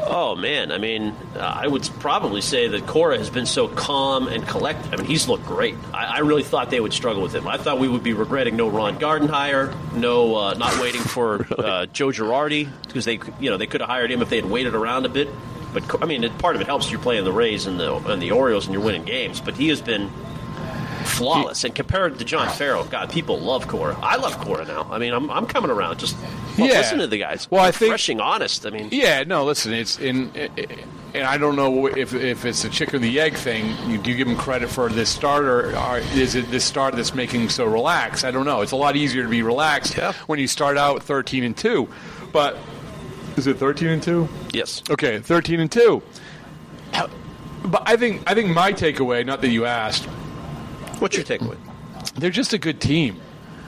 Oh 0.06 0.36
man, 0.36 0.70
I 0.70 0.78
mean, 0.78 1.14
uh, 1.34 1.38
I 1.38 1.66
would 1.66 1.88
probably 1.98 2.40
say 2.40 2.68
that 2.68 2.86
Cora 2.86 3.16
has 3.16 3.30
been 3.30 3.46
so 3.46 3.68
calm 3.68 4.28
and 4.28 4.46
collected. 4.46 4.92
I 4.92 4.96
mean, 4.96 5.06
he's 5.06 5.28
looked 5.28 5.46
great. 5.46 5.76
I, 5.92 6.04
I 6.04 6.18
really 6.18 6.42
thought 6.42 6.70
they 6.70 6.80
would 6.80 6.92
struggle 6.92 7.22
with 7.22 7.34
him. 7.34 7.48
I 7.48 7.56
thought 7.56 7.78
we 7.78 7.88
would 7.88 8.02
be 8.02 8.12
regretting 8.12 8.56
no 8.56 8.68
Ron 8.68 8.98
Gardenhire, 8.98 9.74
no 9.94 10.36
uh, 10.36 10.54
not 10.54 10.78
waiting 10.80 11.00
for 11.00 11.46
uh, 11.58 11.86
Joe 11.86 12.08
Girardi 12.08 12.70
because 12.86 13.04
they, 13.04 13.18
you 13.40 13.50
know, 13.50 13.56
they 13.56 13.66
could 13.66 13.80
have 13.80 13.88
hired 13.90 14.10
him 14.10 14.20
if 14.20 14.28
they 14.28 14.36
had 14.36 14.46
waited 14.46 14.74
around 14.74 15.06
a 15.06 15.08
bit. 15.08 15.28
But 15.72 16.02
I 16.02 16.06
mean, 16.06 16.22
it, 16.22 16.36
part 16.38 16.54
of 16.54 16.60
it 16.60 16.66
helps 16.66 16.90
you 16.90 16.98
playing 16.98 17.24
the 17.24 17.32
Rays 17.32 17.66
and 17.66 17.80
the 17.80 17.94
and 17.94 18.20
the 18.20 18.32
Orioles 18.32 18.66
and 18.66 18.74
you're 18.74 18.84
winning 18.84 19.04
games. 19.04 19.40
But 19.40 19.56
he 19.56 19.68
has 19.70 19.80
been 19.80 20.10
flawless. 21.04 21.64
And 21.64 21.74
compared 21.74 22.18
to 22.18 22.24
John 22.24 22.48
Farrell, 22.48 22.84
God, 22.84 23.10
people 23.10 23.38
love 23.38 23.68
Cora. 23.68 23.96
I 24.02 24.16
love 24.16 24.38
Cora 24.38 24.64
now. 24.64 24.86
I 24.90 24.98
mean, 24.98 25.12
I'm, 25.12 25.30
I'm 25.30 25.46
coming 25.46 25.70
around. 25.70 25.98
Just 25.98 26.16
well, 26.58 26.68
Yeah. 26.68 26.78
listen 26.78 26.98
to 26.98 27.06
the 27.06 27.18
guys. 27.18 27.48
Well, 27.50 27.62
I 27.64 27.70
think- 27.70 27.90
refreshing, 27.90 28.20
honest. 28.20 28.66
I 28.66 28.70
mean, 28.70 28.88
Yeah, 28.92 29.24
no. 29.24 29.44
Listen, 29.44 29.72
it's 29.72 29.98
in. 29.98 30.30
and 31.14 31.24
I 31.24 31.36
don't 31.38 31.56
know 31.56 31.86
if, 31.86 32.12
if 32.14 32.44
it's 32.44 32.62
the 32.62 32.68
chicken 32.68 32.96
or 32.96 32.98
the 33.00 33.20
egg 33.20 33.34
thing. 33.34 33.74
You, 33.88 33.98
do 33.98 34.10
you 34.10 34.16
give 34.16 34.26
him 34.28 34.36
credit 34.36 34.68
for 34.68 34.88
this 34.88 35.08
starter. 35.10 35.76
or, 35.76 35.98
is 36.14 36.34
it 36.34 36.50
this 36.50 36.64
start 36.64 36.96
that's 36.96 37.14
making 37.14 37.48
so 37.50 37.64
relaxed? 37.66 38.24
I 38.24 38.30
don't 38.30 38.46
know. 38.46 38.60
It's 38.62 38.72
a 38.72 38.76
lot 38.76 38.96
easier 38.96 39.22
to 39.22 39.28
be 39.28 39.42
relaxed 39.42 39.96
Yeah. 39.96 40.12
when 40.26 40.38
you 40.38 40.46
start 40.48 40.76
out 40.76 41.02
13 41.02 41.44
and 41.44 41.56
two, 41.56 41.88
but 42.32 42.56
is 43.36 43.46
it 43.46 43.58
13 43.58 43.88
and 43.88 44.02
two? 44.02 44.28
Yes. 44.52 44.82
Okay, 44.90 45.18
13 45.18 45.60
and 45.60 45.70
2. 45.70 46.02
But 47.64 47.82
I 47.86 47.96
think 47.96 48.22
I 48.30 48.34
think 48.34 48.50
my 48.54 48.72
takeaway, 48.72 49.24
not 49.24 49.40
that 49.40 49.48
you 49.48 49.64
asked, 49.64 50.06
What's 50.98 51.16
your 51.16 51.24
takeaway? 51.24 51.56
they're 52.16 52.30
just 52.30 52.52
a 52.52 52.58
good 52.58 52.80
team. 52.80 53.20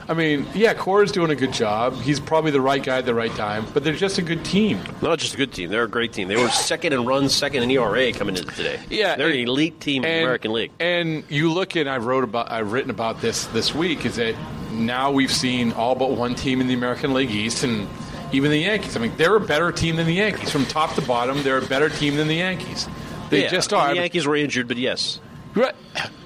I 0.09 0.15
mean, 0.15 0.47
yeah, 0.55 0.73
Cora's 0.73 1.11
doing 1.11 1.33
a 1.33 1.35
good 1.35 1.53
job. 1.53 1.95
He's 2.01 2.21
probably 2.21 2.53
the 2.53 2.61
right 2.61 2.81
guy 2.83 2.99
at 2.99 3.07
the 3.07 3.15
right 3.15 3.35
time, 3.35 3.67
but 3.75 3.83
they're 3.83 3.93
just 3.97 4.19
a 4.19 4.23
good 4.23 4.45
team. 4.45 4.79
Not 5.03 5.19
just 5.19 5.35
a 5.35 5.37
good 5.37 5.53
team; 5.53 5.69
they're 5.69 5.83
a 5.83 5.89
great 5.89 6.13
team. 6.13 6.29
They 6.29 6.37
were 6.37 6.49
second 6.49 6.93
in 6.93 7.05
runs, 7.05 7.35
second 7.35 7.65
in 7.65 7.71
ERA 7.73 8.13
coming 8.13 8.37
into 8.37 8.53
today. 8.55 8.79
Yeah, 8.89 9.17
they're 9.17 9.27
and- 9.27 9.35
an 9.41 9.49
elite 9.49 9.81
team 9.81 10.05
in 10.05 10.11
the 10.11 10.23
American 10.23 10.53
League. 10.53 10.71
And 10.79 11.25
you 11.29 11.53
look 11.53 11.77
at 11.77 11.89
I 11.89 11.97
wrote 11.97 12.23
about 12.23 12.53
I've 12.53 12.71
written 12.71 12.91
about 12.91 13.21
this 13.21 13.47
this 13.47 13.75
week 13.75 14.07
is 14.07 14.15
that 14.15 14.37
now 14.71 15.11
we've 15.11 15.33
seen 15.33 15.73
all 15.73 15.97
but 15.97 16.13
one 16.13 16.37
team 16.37 16.61
in 16.61 16.69
the 16.69 16.75
American 16.75 17.13
League 17.13 17.31
East 17.33 17.65
and 17.65 17.89
even 18.33 18.53
the 18.53 18.61
Yankees. 18.61 18.97
I 18.97 19.01
mean, 19.01 19.13
they're 19.17 19.35
a 19.37 19.41
better 19.41 19.73
team 19.73 19.97
than 19.97 20.07
the 20.07 20.15
Yankees 20.15 20.51
from 20.51 20.67
top 20.67 20.95
to 20.95 21.03
bottom. 21.03 21.43
They're 21.43 21.59
a 21.59 21.67
better 21.67 21.89
team 21.89 22.15
than 22.17 22.29
the 22.29 22.37
Yankees. 22.37 22.87
They 23.31 23.43
Yeah, 23.43 23.49
just 23.49 23.73
are. 23.73 23.89
The 23.89 23.97
Yankees 23.97 24.25
were 24.25 24.37
injured, 24.37 24.69
but 24.69 24.77
yes, 24.77 25.19
Right. 25.55 25.75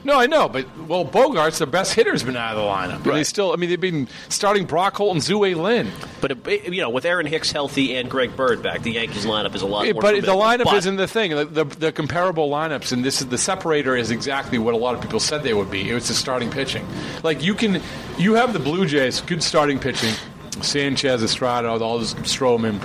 No, 0.03 0.19
I 0.19 0.27
know, 0.27 0.49
but 0.49 0.67
well, 0.89 1.05
Bogaerts 1.05 1.59
the 1.59 1.67
best 1.67 1.93
hitter 1.95 2.13
has 2.13 2.23
been 2.23 2.37
out 2.37 2.57
of 2.57 2.63
the 2.63 2.69
lineup. 2.69 3.05
And 3.07 3.17
They 3.19 3.25
still, 3.25 3.53
I 3.53 3.57
mean, 3.57 3.69
they've 3.69 3.81
been 3.81 4.09
starting 4.29 4.65
Brock 4.65 4.97
Holt 4.97 5.13
and 5.13 5.21
Tzu-Wei 5.23 5.55
Lin. 5.55 5.91
but 6.21 6.31
it, 6.49 6.73
you 6.73 6.81
know, 6.81 6.89
with 6.91 7.05
Aaron 7.05 7.27
Hicks 7.27 7.53
healthy 7.53 7.95
and 7.97 8.11
Greg 8.11 8.35
Bird 8.35 8.63
back, 8.63 8.83
the 8.83 8.93
Yankees 8.93 9.27
lineup 9.27 9.55
is 9.55 9.63
a 9.63 9.67
lot. 9.67 9.87
Yeah, 9.87 9.93
more 9.93 10.03
but 10.03 10.15
the 10.15 10.33
lineup 10.33 10.65
But- 10.65 10.77
isn't 10.77 10.97
the 10.97 11.07
thing. 11.09 11.33
The, 11.33 11.45
the, 11.45 11.65
the 11.65 11.93
comparable 11.93 12.49
lineups, 12.51 12.93
and 12.93 13.05
this 13.05 13.21
is 13.21 13.29
the 13.29 13.39
separator 13.39 13.95
is 13.95 14.11
exactly 14.11 14.59
what 14.59 14.73
a 14.75 14.79
lot 14.79 14.95
of 14.95 15.03
people 15.03 15.21
said 15.21 15.43
they 15.43 15.55
would 15.55 15.71
be. 15.71 15.91
It 15.91 15.95
was 15.95 16.09
the 16.09 16.15
starting 16.15 16.51
pitching. 16.51 16.87
Like 17.23 17.43
you 17.43 17.55
can, 17.55 17.83
you 18.19 18.35
have 18.35 18.53
the 18.53 18.59
Blue 18.59 18.87
Jays, 18.87 19.21
good 19.21 19.43
starting 19.43 19.79
pitching. 19.79 20.15
Sanchez, 20.63 21.23
Estrada, 21.23 21.69
all 21.69 21.99
this 21.99 22.15
Stroman. 22.15 22.81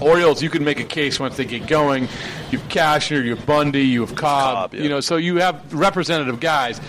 Orioles, 0.00 0.42
you 0.42 0.50
can 0.50 0.64
make 0.64 0.80
a 0.80 0.84
case 0.84 1.18
once 1.20 1.36
they 1.36 1.44
get 1.44 1.66
going. 1.66 2.08
You 2.50 2.58
have 2.58 2.68
Cashner, 2.68 3.24
you 3.24 3.34
have 3.36 3.44
Bundy, 3.46 3.82
you 3.86 4.00
have 4.00 4.14
Cobb. 4.14 4.70
Cobb, 4.70 4.74
yeah. 4.74 4.82
You 4.82 4.88
know, 4.88 5.00
so 5.00 5.16
you 5.16 5.36
have 5.36 5.72
representative 5.74 6.40
guys. 6.40 6.80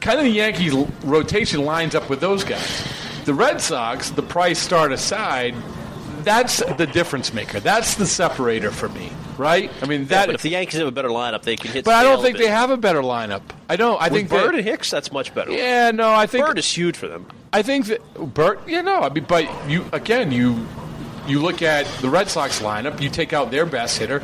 Kind 0.00 0.18
of 0.18 0.24
the 0.24 0.30
Yankees 0.30 0.72
rotation 1.04 1.64
lines 1.64 1.94
up 1.94 2.08
with 2.08 2.20
those 2.20 2.42
guys. 2.44 2.86
The 3.26 3.34
Red 3.34 3.60
Sox, 3.60 4.10
the 4.10 4.22
price 4.22 4.58
start 4.58 4.92
aside, 4.92 5.54
that's 6.22 6.58
the 6.76 6.86
difference 6.86 7.32
maker. 7.32 7.60
That's 7.60 7.94
the 7.94 8.06
separator 8.06 8.70
for 8.70 8.88
me, 8.90 9.10
right? 9.38 9.70
I 9.82 9.86
mean 9.86 10.02
Yeah, 10.02 10.06
that. 10.08 10.26
but 10.26 10.34
if 10.36 10.42
the 10.42 10.50
Yankees 10.50 10.78
have 10.78 10.88
a 10.88 10.92
better 10.92 11.08
lineup, 11.08 11.42
they 11.42 11.56
can 11.56 11.70
hit. 11.70 11.84
but 11.84 11.94
I 11.94 12.02
don't 12.02 12.22
think 12.22 12.38
they 12.38 12.46
have 12.48 12.70
a 12.70 12.76
better 12.76 13.00
lineup. 13.02 13.42
I 13.68 13.76
don't. 13.76 14.00
I 14.00 14.04
With 14.04 14.12
think 14.12 14.28
Bird 14.30 14.54
that, 14.54 14.54
and 14.56 14.64
Hicks, 14.64 14.90
that's 14.90 15.12
much 15.12 15.34
better. 15.34 15.50
Yeah, 15.52 15.90
no, 15.92 16.10
I 16.12 16.26
think 16.26 16.46
Bird 16.46 16.58
is 16.58 16.70
huge 16.70 16.96
for 16.96 17.08
them. 17.08 17.26
I 17.52 17.62
think 17.62 17.86
that 17.86 18.00
Bert, 18.34 18.66
you 18.68 18.82
know, 18.82 19.00
I 19.00 19.08
mean, 19.10 19.24
but 19.28 19.46
you 19.68 19.84
again, 19.92 20.30
you 20.32 20.66
you 21.26 21.40
look 21.40 21.62
at 21.62 21.86
the 22.00 22.08
Red 22.10 22.28
Sox 22.28 22.60
lineup. 22.60 23.00
You 23.00 23.10
take 23.10 23.32
out 23.32 23.50
their 23.50 23.66
best 23.66 23.98
hitter. 23.98 24.22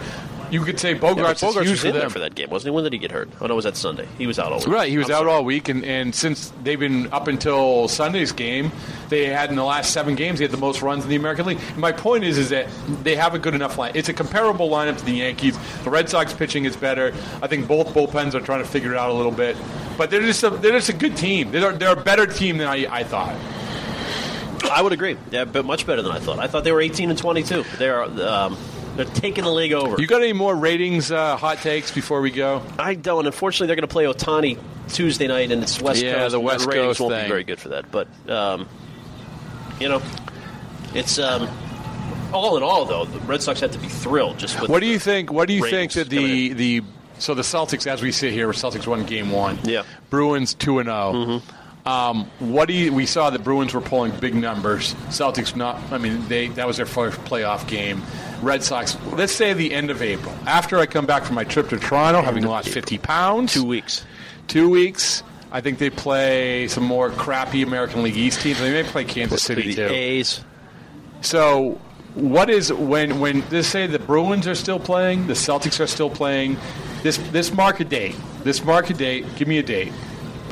You 0.49 0.61
could 0.63 0.79
say 0.79 0.93
Yeah, 0.93 0.99
Bogaerts 0.99 1.33
is 1.49 1.57
Bogaerts 1.57 1.71
was 1.71 1.85
in 1.85 1.95
there 1.95 2.09
for 2.09 2.21
that 2.21 2.37
game, 2.37 2.51
wasn't 2.51 2.71
he? 2.71 2.75
When 2.77 2.85
did 2.85 2.93
he 2.93 3.01
get 3.01 3.11
hurt? 3.11 3.29
Oh 3.41 3.47
no, 3.47 3.55
it 3.55 3.57
was 3.57 3.65
that 3.65 3.77
Sunday. 3.77 4.07
He 4.17 4.29
was 4.29 4.39
out 4.39 4.53
all 4.53 4.59
week. 4.59 4.69
Right, 4.69 4.89
he 4.89 4.97
was 4.97 5.09
I'm 5.11 5.17
out 5.17 5.19
sorry. 5.23 5.33
all 5.33 5.45
week, 5.45 5.69
and, 5.69 5.85
and 5.85 6.15
since 6.15 6.53
they've 6.63 6.79
been 6.79 7.13
up 7.13 7.27
until 7.27 7.89
Sunday's 7.89 8.31
game, 8.31 8.71
they 9.09 9.27
had 9.27 9.51
in 9.51 9.57
the 9.57 9.65
last 9.65 9.93
seven 9.93 10.15
games 10.15 10.39
they 10.39 10.45
had 10.45 10.53
the 10.53 10.57
most 10.57 10.83
runs 10.83 11.03
in 11.03 11.11
the 11.11 11.17
American 11.17 11.47
League. 11.47 11.59
And 11.71 11.79
my 11.79 11.91
point 11.91 12.23
is, 12.23 12.39
is 12.39 12.51
that 12.51 12.69
they 13.03 13.17
have 13.17 13.35
a 13.35 13.41
good 13.41 13.55
enough 13.55 13.77
line. 13.77 13.91
It's 13.97 14.09
a 14.09 14.13
comparable 14.15 14.71
lineup 14.71 14.99
to 14.99 15.05
the 15.05 15.15
Yankees. 15.15 15.59
The 15.83 15.91
Red 15.91 16.09
Sox 16.09 16.33
pitching 16.33 16.65
is 16.65 16.77
better. 16.77 17.13
I 17.43 17.49
think 17.49 17.67
both 17.67 17.89
bullpens 17.89 18.35
are 18.35 18.41
trying 18.41 18.63
to 18.63 18.69
figure 18.69 18.93
it 18.93 18.99
out 18.99 19.11
a 19.11 19.15
little 19.15 19.33
bit, 19.33 19.57
but 19.99 20.11
they're 20.11 20.23
just 20.23 20.45
a, 20.45 20.51
they're 20.51 20.73
just 20.73 20.91
a 20.91 20.93
good 20.97 21.17
team. 21.17 21.51
They're 21.51 21.73
they're 21.73 21.93
a 21.99 22.01
better 22.01 22.25
team 22.27 22.59
than 22.59 22.69
I, 22.69 22.87
I 22.89 23.03
thought. 23.03 23.35
I 24.71 24.83
would 24.83 24.93
agree. 24.93 25.17
Yeah, 25.31 25.45
but 25.45 25.65
much 25.65 25.87
better 25.87 26.03
than 26.03 26.13
I 26.13 26.19
thought. 26.19 26.39
I 26.39 26.47
thought 26.47 26.65
they 26.65 26.73
were 26.73 26.81
18 26.81 27.11
and 27.11 27.19
22. 27.19 27.65
They're 27.79 28.03
um, 28.03 28.57
they're 28.97 29.05
taking 29.05 29.45
the 29.45 29.51
league 29.53 29.73
over. 29.73 29.97
You 30.01 30.07
got 30.07 30.23
any 30.23 30.33
more 30.33 30.55
ratings, 30.55 31.11
uh, 31.13 31.37
hot 31.37 31.59
takes 31.59 31.91
before 31.91 32.21
we 32.21 32.31
go? 32.31 32.63
I 32.79 32.95
don't. 32.95 33.27
Unfortunately, 33.27 33.67
they're 33.67 33.77
going 33.77 33.89
to 33.89 33.93
play 33.93 34.05
Ohtani 34.05 34.59
Tuesday 34.89 35.27
night, 35.27 35.51
and 35.53 35.63
it's 35.63 35.81
West 35.81 36.03
Yeah, 36.03 36.13
Coast. 36.13 36.23
Yeah, 36.23 36.29
the 36.29 36.41
West 36.41 36.67
ratings 36.67 36.87
Coast 36.87 37.01
won't 37.01 37.13
thing. 37.15 37.25
be 37.25 37.29
very 37.29 37.45
good 37.45 37.61
for 37.61 37.69
that. 37.71 37.91
But 37.91 38.09
um, 38.31 38.69
you 39.81 39.89
know, 39.89 40.03
it's 40.95 41.19
um, 41.19 41.49
all 42.33 42.57
in 42.57 42.63
all, 42.63 42.85
though, 42.87 43.05
the 43.05 43.19
Red 43.21 43.43
Sox 43.43 43.61
have 43.61 43.73
to 43.73 43.79
be 43.79 43.89
thrilled. 43.89 44.39
Just 44.39 44.61
with 44.61 44.71
What 44.71 44.81
do 44.81 44.87
you 44.87 44.99
think? 44.99 45.31
What 45.33 45.49
do 45.49 45.55
you 45.55 45.65
think 45.69 45.93
that 45.93 46.09
the 46.09 46.53
the 46.55 46.83
so 47.19 47.35
the 47.35 47.43
Celtics, 47.43 47.87
as 47.87 48.03
we 48.03 48.13
sit 48.13 48.33
here, 48.33 48.49
Celtics 48.49 48.87
won 48.87 49.05
Game 49.05 49.31
One. 49.31 49.59
Yeah. 49.65 49.83
Bruins 50.11 50.55
two 50.55 50.79
and 50.79 50.89
0 50.89 51.43
Um, 51.87 52.29
what 52.41 52.67
do 52.67 52.75
you? 52.75 52.93
We 52.93 53.07
saw 53.07 53.31
the 53.31 53.39
Bruins 53.39 53.73
were 53.73 53.81
pulling 53.81 54.11
big 54.19 54.35
numbers. 54.35 54.95
Celtics 55.09 55.55
not. 55.55 55.81
I 55.93 55.99
mean, 55.99 56.27
they 56.27 56.49
that 56.49 56.67
was 56.67 56.79
their 56.79 56.87
first 56.87 57.19
playoff 57.21 57.67
game. 57.69 58.03
Red 58.43 58.65
Sox. 58.65 58.97
Let's 59.13 59.33
say 59.33 59.53
the 59.53 59.73
end 59.73 59.91
of 59.91 60.03
April. 60.03 60.35
After 60.47 60.79
I 60.79 60.87
come 60.87 61.07
back 61.07 61.25
from 61.25 61.37
my 61.37 61.45
trip 61.45 61.69
to 61.69 61.79
Toronto, 61.79 62.23
having 62.23 62.45
lost 62.45 62.69
fifty 62.71 62.99
pounds, 62.99 63.55
two 63.55 63.65
weeks? 63.65 64.05
two 64.49 64.69
weeks. 64.69 65.23
I 65.53 65.61
think 65.61 65.79
they 65.79 65.91
play 65.91 66.67
some 66.69 66.85
more 66.85 67.11
crappy 67.11 67.63
American 67.63 68.03
League 68.03 68.17
East 68.17 68.41
teams. 68.41 68.59
They 68.59 68.73
may 68.73 68.83
play 68.83 69.05
Kansas 69.05 69.43
City 69.43 69.75
the 69.75 69.89
too. 69.89 69.95
A's. 69.95 70.45
So, 71.21 71.81
what 72.15 72.51
is 72.51 72.73
when 72.73 73.21
when 73.21 73.45
let's 73.51 73.69
say 73.69 73.87
the 73.87 74.01
Bruins 74.01 74.49
are 74.49 74.57
still 74.57 74.81
playing, 74.81 75.29
the 75.29 75.35
Celtics 75.35 75.79
are 75.79 75.87
still 75.87 76.11
playing. 76.11 76.57
This 77.03 77.19
this 77.31 77.53
mark 77.53 77.79
a 77.79 77.85
date. 77.85 78.17
This 78.43 78.65
mark 78.65 78.91
a 78.91 78.95
date. 78.95 79.25
Give 79.37 79.47
me 79.47 79.59
a 79.59 79.63
date. 79.63 79.93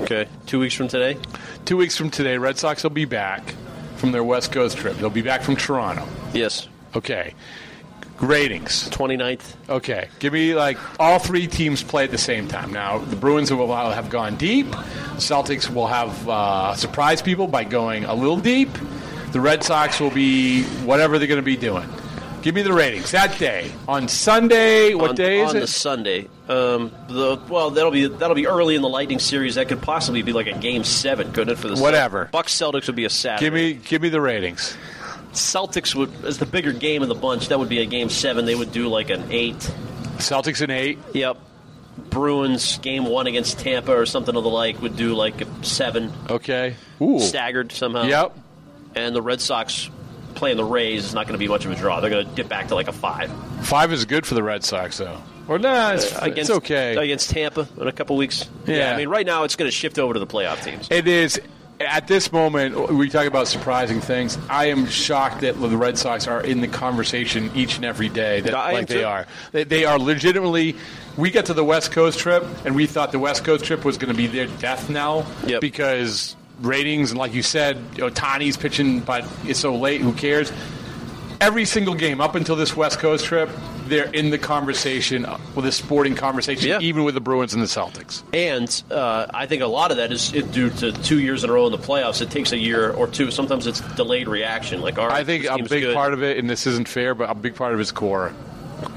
Okay, 0.05 0.29
two 0.47 0.61
weeks 0.61 0.75
from 0.75 0.89
today. 0.89 1.17
Two 1.65 1.79
weeks 1.79 1.97
from 1.97 2.11
today, 2.11 2.37
Red 2.37 2.59
Sox 2.59 2.83
will 2.83 2.91
be 2.91 3.07
back 3.07 3.55
from 3.97 4.13
their 4.13 4.23
West 4.23 4.53
Coast 4.53 4.77
trip. 4.77 4.97
They'll 4.99 5.09
be 5.09 5.23
back 5.23 5.43
from 5.43 5.57
Toronto. 5.57 6.07
Yes, 6.33 6.69
Okay. 6.95 7.35
Ratings. 8.21 8.89
29th. 8.91 9.57
Okay. 9.69 10.09
Give 10.21 10.33
me 10.33 10.55
like 10.55 10.79
all 11.01 11.19
three 11.19 11.47
teams 11.49 11.83
play 11.83 12.05
at 12.05 12.13
the 12.13 12.19
same 12.19 12.47
time. 12.47 12.73
Now 12.73 12.99
the 12.99 13.17
Bruins 13.17 13.53
will 13.53 13.75
have 13.75 14.09
gone 14.09 14.37
deep. 14.37 14.67
Celtics 15.17 15.69
will 15.69 15.89
have 15.89 16.29
uh, 16.29 16.75
surprised 16.77 17.25
people 17.25 17.49
by 17.49 17.65
going 17.65 18.05
a 18.05 18.15
little 18.15 18.37
deep. 18.39 18.69
The 19.33 19.41
Red 19.41 19.65
Sox 19.65 19.99
will 19.99 20.13
be 20.13 20.63
whatever 20.85 21.19
they're 21.19 21.27
going 21.27 21.39
to 21.39 21.43
be 21.43 21.57
doing. 21.57 21.89
Give 22.45 22.55
me 22.55 22.61
the 22.61 22.75
ratings 22.75 23.11
that 23.13 23.39
day 23.39 23.73
on 23.89 24.07
Sunday. 24.07 24.93
What 24.93 25.09
on, 25.11 25.17
day 25.17 25.41
is 25.41 25.49
on 25.49 25.57
it? 25.57 25.61
the 25.61 25.67
Sunday. 25.67 26.29
Um, 26.47 26.93
the 27.09 27.41
well, 27.49 27.71
that'll 27.71 27.91
be 27.91 28.07
that'll 28.07 28.37
be 28.37 28.47
early 28.47 28.75
in 28.75 28.83
the 28.83 28.89
Lightning 28.89 29.19
series. 29.19 29.55
That 29.55 29.69
could 29.69 29.81
possibly 29.81 30.21
be 30.21 30.35
like 30.35 30.47
a 30.47 30.59
game 30.59 30.85
seven, 30.85 31.33
couldn't 31.33 31.55
it? 31.55 31.59
For 31.59 31.69
the 31.69 31.81
Whatever. 31.81 32.29
Bucks 32.31 32.55
Celtics 32.55 32.87
would 32.87 32.97
be 32.97 33.07
a 33.07 33.11
Saturday. 33.11 33.47
give 33.47 33.55
me 33.55 33.73
give 33.89 34.03
me 34.03 34.11
the 34.11 34.21
ratings. 34.21 34.77
Celtics 35.33 35.95
would 35.95 36.13
as 36.27 36.37
the 36.39 36.45
bigger 36.45 36.75
game 36.75 37.01
of 37.01 37.09
the 37.09 37.15
bunch. 37.15 37.49
That 37.49 37.59
would 37.59 37.71
be 37.71 37.81
a 37.81 37.87
game 37.87 38.11
seven. 38.11 38.45
They 38.45 38.55
would 38.55 38.73
do 38.73 38.89
like 38.89 39.09
an 39.09 39.25
eight. 39.33 39.57
Celtics 40.19 40.61
an 40.61 40.71
eight. 40.71 40.99
Yep. 41.15 41.39
Bruins 42.11 42.77
game 42.79 43.07
one 43.07 43.27
against 43.27 43.59
Tampa 43.59 43.93
or 43.97 44.05
something 44.05 44.37
of 44.37 44.45
the 44.45 44.51
like 44.51 44.83
would 44.83 44.97
do 44.97 45.15
like 45.15 45.41
a 45.41 45.65
seven, 45.65 46.13
Okay. 46.29 46.77
Ooh. 47.01 47.21
staggered 47.21 47.73
somehow. 47.73 48.03
Yep. 48.05 48.37
And 48.95 49.17
the 49.17 49.23
Red 49.23 49.41
Sox 49.41 49.89
playing 50.35 50.57
the 50.57 50.65
Rays 50.65 51.05
is 51.05 51.15
not 51.15 51.27
going 51.27 51.35
to 51.35 51.39
be 51.39 51.49
much 51.49 51.65
of 51.65 51.71
a 51.71 51.75
draw. 51.75 52.01
They're 52.01 52.11
going 52.11 52.27
to 52.29 52.35
dip 52.35 52.49
back 52.49 52.69
to 52.69 52.75
like 52.75 52.89
a 52.89 52.93
five. 52.93 53.31
Five 53.63 53.93
is 53.93 54.05
good 54.05 54.27
for 54.27 54.35
the 54.35 54.43
Red 54.43 54.65
Sox 54.65 54.99
though. 54.99 55.21
Or 55.47 55.59
nah, 55.59 55.93
it's, 55.93 56.11
it's 56.23 56.51
okay. 56.51 56.97
against 56.97 57.31
Tampa 57.31 57.69
in 57.79 57.87
a 57.87 57.93
couple 57.93 58.17
weeks. 58.17 58.49
Yeah. 58.67 58.93
I 58.93 58.97
mean, 58.97 59.09
right 59.09 59.27
now 59.27 59.45
it's 59.45 59.57
going 59.57 59.69
to 59.69 59.77
shift 59.77 59.99
over 59.99 60.15
to 60.15 60.21
the 60.21 60.27
playoff 60.27 60.65
teams. 60.65 60.89
It 60.91 61.07
is. 61.07 61.41
At 61.81 62.07
this 62.07 62.31
moment, 62.31 62.93
we 62.93 63.11
talk 63.11 63.27
about 63.27 63.49
surprising 63.49 64.01
things. 64.01 64.39
I 64.49 64.67
am 64.67 64.87
shocked 64.87 65.41
that 65.41 65.61
the 65.61 65.77
Red 65.77 65.99
Sox 65.99 66.29
are 66.29 66.41
in 66.41 66.61
the 66.61 66.69
conversation 66.69 67.51
each 67.55 67.77
and 67.77 67.85
every 67.85 68.09
day. 68.09 68.41
That 68.41 68.55
I 68.55 68.73
like 68.73 68.87
they 68.87 69.01
too. 69.01 69.05
are. 69.05 69.27
They, 69.51 69.65
they 69.65 69.85
are 69.85 69.99
legitimately. 69.99 70.77
We 71.17 71.33
got 71.33 71.47
to 71.47 71.55
the 71.55 71.65
West 71.65 71.91
Coast 71.91 72.21
trip, 72.21 72.45
and 72.65 72.77
we 72.77 72.87
thought 72.87 73.11
the 73.11 73.19
West 73.19 73.45
Coast 73.45 73.65
trip 73.65 73.85
was 73.85 73.99
going 73.99 74.13
to 74.13 74.17
be 74.17 74.29
their 74.29 74.47
death 74.47 74.89
knell 74.89 75.27
Yep. 75.47 75.61
because 75.61 76.37
ratings 76.61 77.11
and, 77.11 77.19
like 77.19 77.35
you 77.35 77.43
said, 77.43 77.77
Ohtani's 77.95 78.57
pitching, 78.57 79.01
but 79.01 79.27
it's 79.45 79.61
so 79.61 79.75
late. 79.77 80.01
Who 80.01 80.13
cares? 80.13 80.53
Every 81.41 81.65
single 81.65 81.95
game 81.95 82.21
up 82.21 82.37
until 82.37 82.57
this 82.57 82.77
West 82.77 82.99
Coast 83.01 83.27
trip, 83.27 83.51
they're 83.87 84.11
in 84.13 84.31
the 84.31 84.39
conversation 84.39 85.27
uh, 85.27 85.37
with 85.55 85.67
a 85.67 85.73
sporting 85.73 86.15
conversation, 86.15 86.69
Yeah. 86.69 86.79
even 86.81 87.05
with 87.05 87.15
the 87.15 87.21
Bruins 87.21 87.53
and 87.53 87.63
the 87.63 87.67
Celtics. 87.67 88.23
And 88.33 88.83
uh, 88.91 89.27
I 89.35 89.45
think 89.47 89.61
a 89.61 89.67
lot 89.67 89.91
of 89.91 89.99
that 89.99 90.11
is 90.11 90.31
due 90.31 90.71
to 90.71 90.93
two 90.93 91.21
years 91.21 91.45
in 91.45 91.51
a 91.51 91.53
row 91.53 91.67
in 91.67 91.73
the 91.73 91.77
playoffs. 91.79 92.23
It 92.23 92.31
takes 92.31 92.53
a 92.53 92.59
year 92.59 92.93
or 92.93 93.07
two. 93.09 93.31
Sometimes 93.31 93.67
it's 93.67 93.81
delayed 93.97 94.27
reaction. 94.29 94.81
Like, 94.81 94.99
all 94.99 95.09
right, 95.09 95.21
I 95.21 95.25
think 95.25 95.45
a 95.45 95.59
big 95.59 95.83
good. 95.83 95.95
part 95.95 96.15
of 96.15 96.23
it, 96.23 96.39
and 96.39 96.49
this 96.49 96.67
isn't 96.67 96.89
fair, 96.89 97.15
but 97.15 97.29
a 97.29 97.35
big 97.35 97.57
part 97.57 97.75
of 97.75 97.81
it 97.81 97.83
is 97.83 97.93
Cora. 97.93 98.33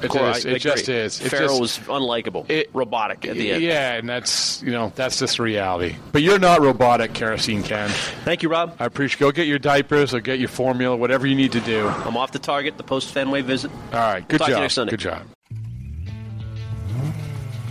It, 0.01 0.09
Cora, 0.09 0.31
is. 0.31 0.45
I 0.45 0.49
it 0.51 0.59
just 0.59 0.83
agree. 0.83 0.95
is. 0.95 1.21
It 1.21 1.29
Farrell 1.29 1.59
just- 1.59 1.87
was 1.87 2.01
unlikable, 2.01 2.49
it- 2.49 2.69
robotic 2.73 3.25
at 3.25 3.35
the 3.35 3.51
end. 3.53 3.63
Yeah, 3.63 3.93
and 3.93 4.07
that's 4.07 4.61
you 4.63 4.71
know 4.71 4.91
that's 4.95 5.17
just 5.19 5.39
reality. 5.39 5.95
But 6.11 6.21
you're 6.21 6.39
not 6.39 6.61
robotic, 6.61 7.13
kerosene 7.13 7.63
Ken. 7.63 7.89
Thank 8.25 8.43
you, 8.43 8.49
Rob. 8.49 8.75
I 8.79 8.85
appreciate. 8.85 9.19
Go 9.19 9.31
get 9.31 9.47
your 9.47 9.59
diapers 9.59 10.13
or 10.13 10.19
get 10.19 10.39
your 10.39 10.49
formula, 10.49 10.95
whatever 10.95 11.25
you 11.27 11.35
need 11.35 11.51
to 11.53 11.59
do. 11.61 11.87
I'm 11.87 12.17
off 12.17 12.31
the 12.31 12.39
target. 12.39 12.77
The 12.77 12.83
post 12.83 13.11
Fenway 13.11 13.41
visit. 13.41 13.71
All 13.93 13.99
right. 13.99 14.27
good 14.27 14.37
Talk 14.39 14.47
to 14.47 14.51
you 14.51 14.55
job. 14.57 14.61
next 14.61 14.73
Sunday. 14.75 14.91
Good 14.91 14.99
job. 14.99 15.21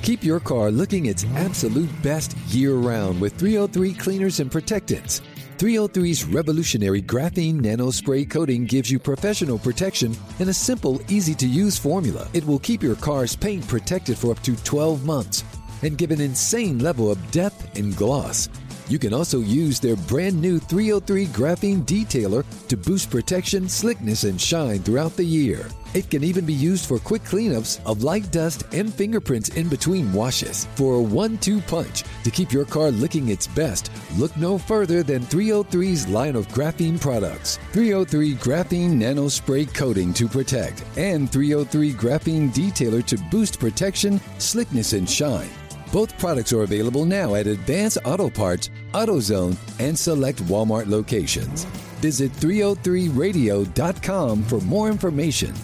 Keep 0.02 0.22
your 0.22 0.38
car 0.38 0.70
looking 0.70 1.06
its 1.06 1.24
absolute 1.34 1.90
best 2.02 2.36
year 2.48 2.74
round 2.74 3.20
with 3.20 3.32
303 3.34 3.92
cleaners 3.94 4.38
and 4.38 4.50
protectants. 4.52 5.20
303's 5.58 6.24
revolutionary 6.26 7.00
graphene 7.00 7.58
nano 7.62 7.90
spray 7.90 8.26
coating 8.26 8.66
gives 8.66 8.90
you 8.90 8.98
professional 8.98 9.58
protection 9.58 10.14
in 10.38 10.50
a 10.50 10.52
simple, 10.52 11.00
easy 11.08 11.34
to 11.34 11.46
use 11.46 11.78
formula. 11.78 12.28
It 12.34 12.44
will 12.44 12.58
keep 12.58 12.82
your 12.82 12.94
car's 12.96 13.34
paint 13.34 13.66
protected 13.66 14.18
for 14.18 14.32
up 14.32 14.42
to 14.42 14.54
12 14.64 15.06
months 15.06 15.44
and 15.82 15.96
give 15.96 16.10
an 16.10 16.20
insane 16.20 16.80
level 16.80 17.10
of 17.10 17.30
depth 17.30 17.74
and 17.78 17.96
gloss. 17.96 18.50
You 18.88 18.98
can 18.98 19.14
also 19.14 19.40
use 19.40 19.80
their 19.80 19.96
brand 19.96 20.38
new 20.38 20.58
303 20.58 21.26
graphene 21.28 21.86
detailer 21.86 22.44
to 22.68 22.76
boost 22.76 23.10
protection, 23.10 23.66
slickness, 23.66 24.24
and 24.24 24.38
shine 24.38 24.80
throughout 24.80 25.16
the 25.16 25.24
year. 25.24 25.66
It 25.96 26.10
can 26.10 26.22
even 26.24 26.44
be 26.44 26.52
used 26.52 26.84
for 26.84 26.98
quick 26.98 27.22
cleanups 27.22 27.80
of 27.86 28.02
light 28.02 28.30
dust 28.30 28.64
and 28.72 28.92
fingerprints 28.92 29.48
in 29.56 29.70
between 29.70 30.12
washes. 30.12 30.66
For 30.74 30.96
a 30.96 31.00
one 31.00 31.38
two 31.38 31.62
punch 31.62 32.04
to 32.22 32.30
keep 32.30 32.52
your 32.52 32.66
car 32.66 32.90
looking 32.90 33.30
its 33.30 33.46
best, 33.46 33.90
look 34.18 34.36
no 34.36 34.58
further 34.58 35.02
than 35.02 35.22
303's 35.22 36.06
line 36.06 36.36
of 36.36 36.48
graphene 36.48 37.00
products 37.00 37.58
303 37.72 38.34
Graphene 38.34 38.92
Nano 38.92 39.28
Spray 39.28 39.64
Coating 39.64 40.12
to 40.12 40.28
protect, 40.28 40.84
and 40.98 41.32
303 41.32 41.94
Graphene 41.94 42.52
Detailer 42.52 43.02
to 43.06 43.16
boost 43.30 43.58
protection, 43.58 44.20
slickness, 44.36 44.92
and 44.92 45.08
shine. 45.08 45.48
Both 45.94 46.18
products 46.18 46.52
are 46.52 46.64
available 46.64 47.06
now 47.06 47.36
at 47.36 47.46
Advance 47.46 47.96
Auto 48.04 48.28
Parts, 48.28 48.68
AutoZone, 48.92 49.56
and 49.80 49.98
select 49.98 50.44
Walmart 50.44 50.88
locations. 50.88 51.64
Visit 52.02 52.32
303radio.com 52.32 54.42
for 54.42 54.60
more 54.60 54.90
information. 54.90 55.54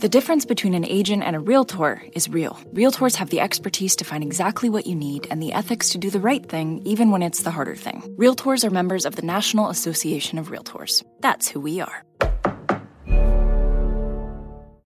The 0.00 0.10
difference 0.10 0.44
between 0.44 0.74
an 0.74 0.84
agent 0.84 1.22
and 1.22 1.34
a 1.34 1.40
realtor 1.40 2.02
is 2.12 2.28
real. 2.28 2.60
Realtors 2.74 3.16
have 3.16 3.30
the 3.30 3.40
expertise 3.40 3.96
to 3.96 4.04
find 4.04 4.22
exactly 4.22 4.68
what 4.68 4.86
you 4.86 4.94
need 4.94 5.26
and 5.30 5.42
the 5.42 5.54
ethics 5.54 5.88
to 5.90 5.98
do 5.98 6.10
the 6.10 6.20
right 6.20 6.46
thing, 6.46 6.82
even 6.84 7.10
when 7.10 7.22
it's 7.22 7.42
the 7.42 7.50
harder 7.50 7.74
thing. 7.74 8.02
Realtors 8.18 8.62
are 8.62 8.68
members 8.68 9.06
of 9.06 9.16
the 9.16 9.22
National 9.22 9.70
Association 9.70 10.38
of 10.38 10.48
Realtors. 10.48 11.02
That's 11.20 11.48
who 11.48 11.60
we 11.60 11.80
are. 11.80 12.04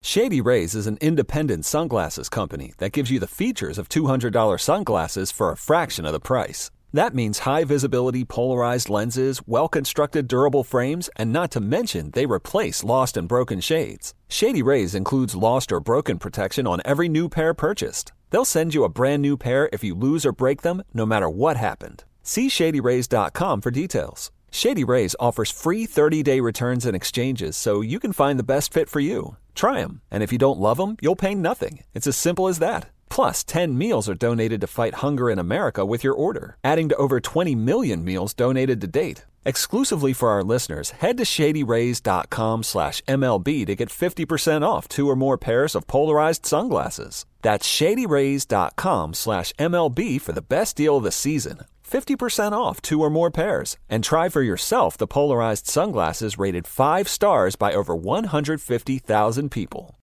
Shady 0.03 0.41
Rays 0.41 0.77
is 0.77 0.87
an 0.87 0.99
independent 1.01 1.65
sunglasses 1.65 2.29
company 2.29 2.73
that 2.79 2.93
gives 2.93 3.11
you 3.11 3.19
the 3.19 3.27
features 3.27 3.79
of 3.79 3.89
$200 3.89 4.61
sunglasses 4.61 5.33
for 5.33 5.51
a 5.51 5.57
fraction 5.57 6.07
of 6.07 6.13
the 6.13 6.21
price. 6.21 6.71
That 6.95 7.15
means 7.15 7.41
high 7.41 7.65
visibility 7.65 8.25
polarized 8.25 8.91
lenses, 8.91 9.41
well 9.47 9.69
constructed 9.69 10.29
durable 10.29 10.63
frames, 10.63 11.09
and 11.17 11.33
not 11.33 11.51
to 11.53 11.61
mention 11.61 12.11
they 12.11 12.27
replace 12.27 12.85
lost 12.85 13.17
and 13.17 13.27
broken 13.27 13.61
shades. 13.61 14.15
Shady 14.29 14.63
Rays 14.63 14.95
includes 14.95 15.35
lost 15.35 15.73
or 15.73 15.81
broken 15.81 16.19
protection 16.19 16.67
on 16.67 16.83
every 16.85 17.09
new 17.09 17.29
pair 17.31 17.55
purchased. 17.55 18.13
They'll 18.31 18.45
send 18.45 18.75
you 18.75 18.85
a 18.85 18.91
brand 18.91 19.23
new 19.23 19.37
pair 19.39 19.71
if 19.73 19.83
you 19.83 19.95
lose 19.95 20.27
or 20.27 20.33
break 20.33 20.63
them, 20.63 20.83
no 20.93 21.07
matter 21.07 21.29
what 21.31 21.57
happened. 21.57 22.05
See 22.23 22.49
shadyrays.com 22.49 23.63
for 23.63 23.71
details. 23.71 24.31
Shady 24.51 24.85
Rays 24.85 25.17
offers 25.19 25.51
free 25.51 25.87
30 25.87 26.23
day 26.23 26.41
returns 26.41 26.85
and 26.85 26.95
exchanges 26.95 27.57
so 27.57 27.81
you 27.81 27.99
can 27.99 28.13
find 28.13 28.39
the 28.39 28.45
best 28.45 28.71
fit 28.71 28.91
for 28.91 29.01
you. 29.01 29.37
Try 29.55 29.81
them, 29.81 30.03
and 30.11 30.23
if 30.23 30.31
you 30.31 30.37
don't 30.39 30.61
love 30.61 30.77
them, 30.77 30.99
you'll 31.01 31.17
pay 31.17 31.35
nothing. 31.35 31.85
It's 31.95 32.07
as 32.07 32.17
simple 32.17 32.49
as 32.49 32.59
that. 32.59 32.89
Plus, 33.13 33.45
10 33.45 33.77
meals 33.77 34.09
are 34.09 34.15
donated 34.15 34.63
to 34.63 34.67
fight 34.67 34.95
hunger 35.05 35.29
in 35.29 35.39
America 35.39 35.85
with 35.85 36.03
your 36.03 36.15
order, 36.15 36.57
adding 36.65 36.89
to 36.89 36.97
over 36.97 37.21
20 37.21 37.55
million 37.55 38.03
meals 38.03 38.33
donated 38.33 38.81
to 38.81 38.87
date. 38.87 39.27
Exclusively 39.45 40.15
for 40.15 40.31
our 40.31 40.43
listeners, 40.43 40.93
head 40.93 41.19
to 41.19 41.25
shadyrays.com 41.25 42.63
slash 42.63 43.03
MLB 43.03 43.67
to 43.67 43.75
get 43.75 43.91
50% 43.91 44.67
off 44.67 44.89
two 44.89 45.11
or 45.11 45.15
more 45.15 45.37
pairs 45.37 45.75
of 45.75 45.87
polarized 45.87 46.47
sunglasses. 46.47 47.27
That's 47.43 47.69
shadyrays.com 47.69 49.13
slash 49.13 49.53
MLB 49.59 50.19
for 50.19 50.33
the 50.33 50.49
best 50.49 50.77
deal 50.77 50.97
of 50.97 51.05
the 51.05 51.13
season. 51.13 51.67
50% 51.87 52.53
off 52.53 52.81
two 52.81 53.03
or 53.03 53.11
more 53.11 53.31
pairs. 53.31 53.77
And 53.91 54.03
try 54.03 54.31
for 54.31 54.41
yourself 54.41 54.97
the 54.97 55.07
polarized 55.07 55.67
sunglasses 55.67 56.39
rated 56.39 56.67
5 56.67 57.09
stars 57.11 57.57
by 57.57 57.75
over 57.75 57.95
150,000 57.95 59.51
people. 59.51 59.99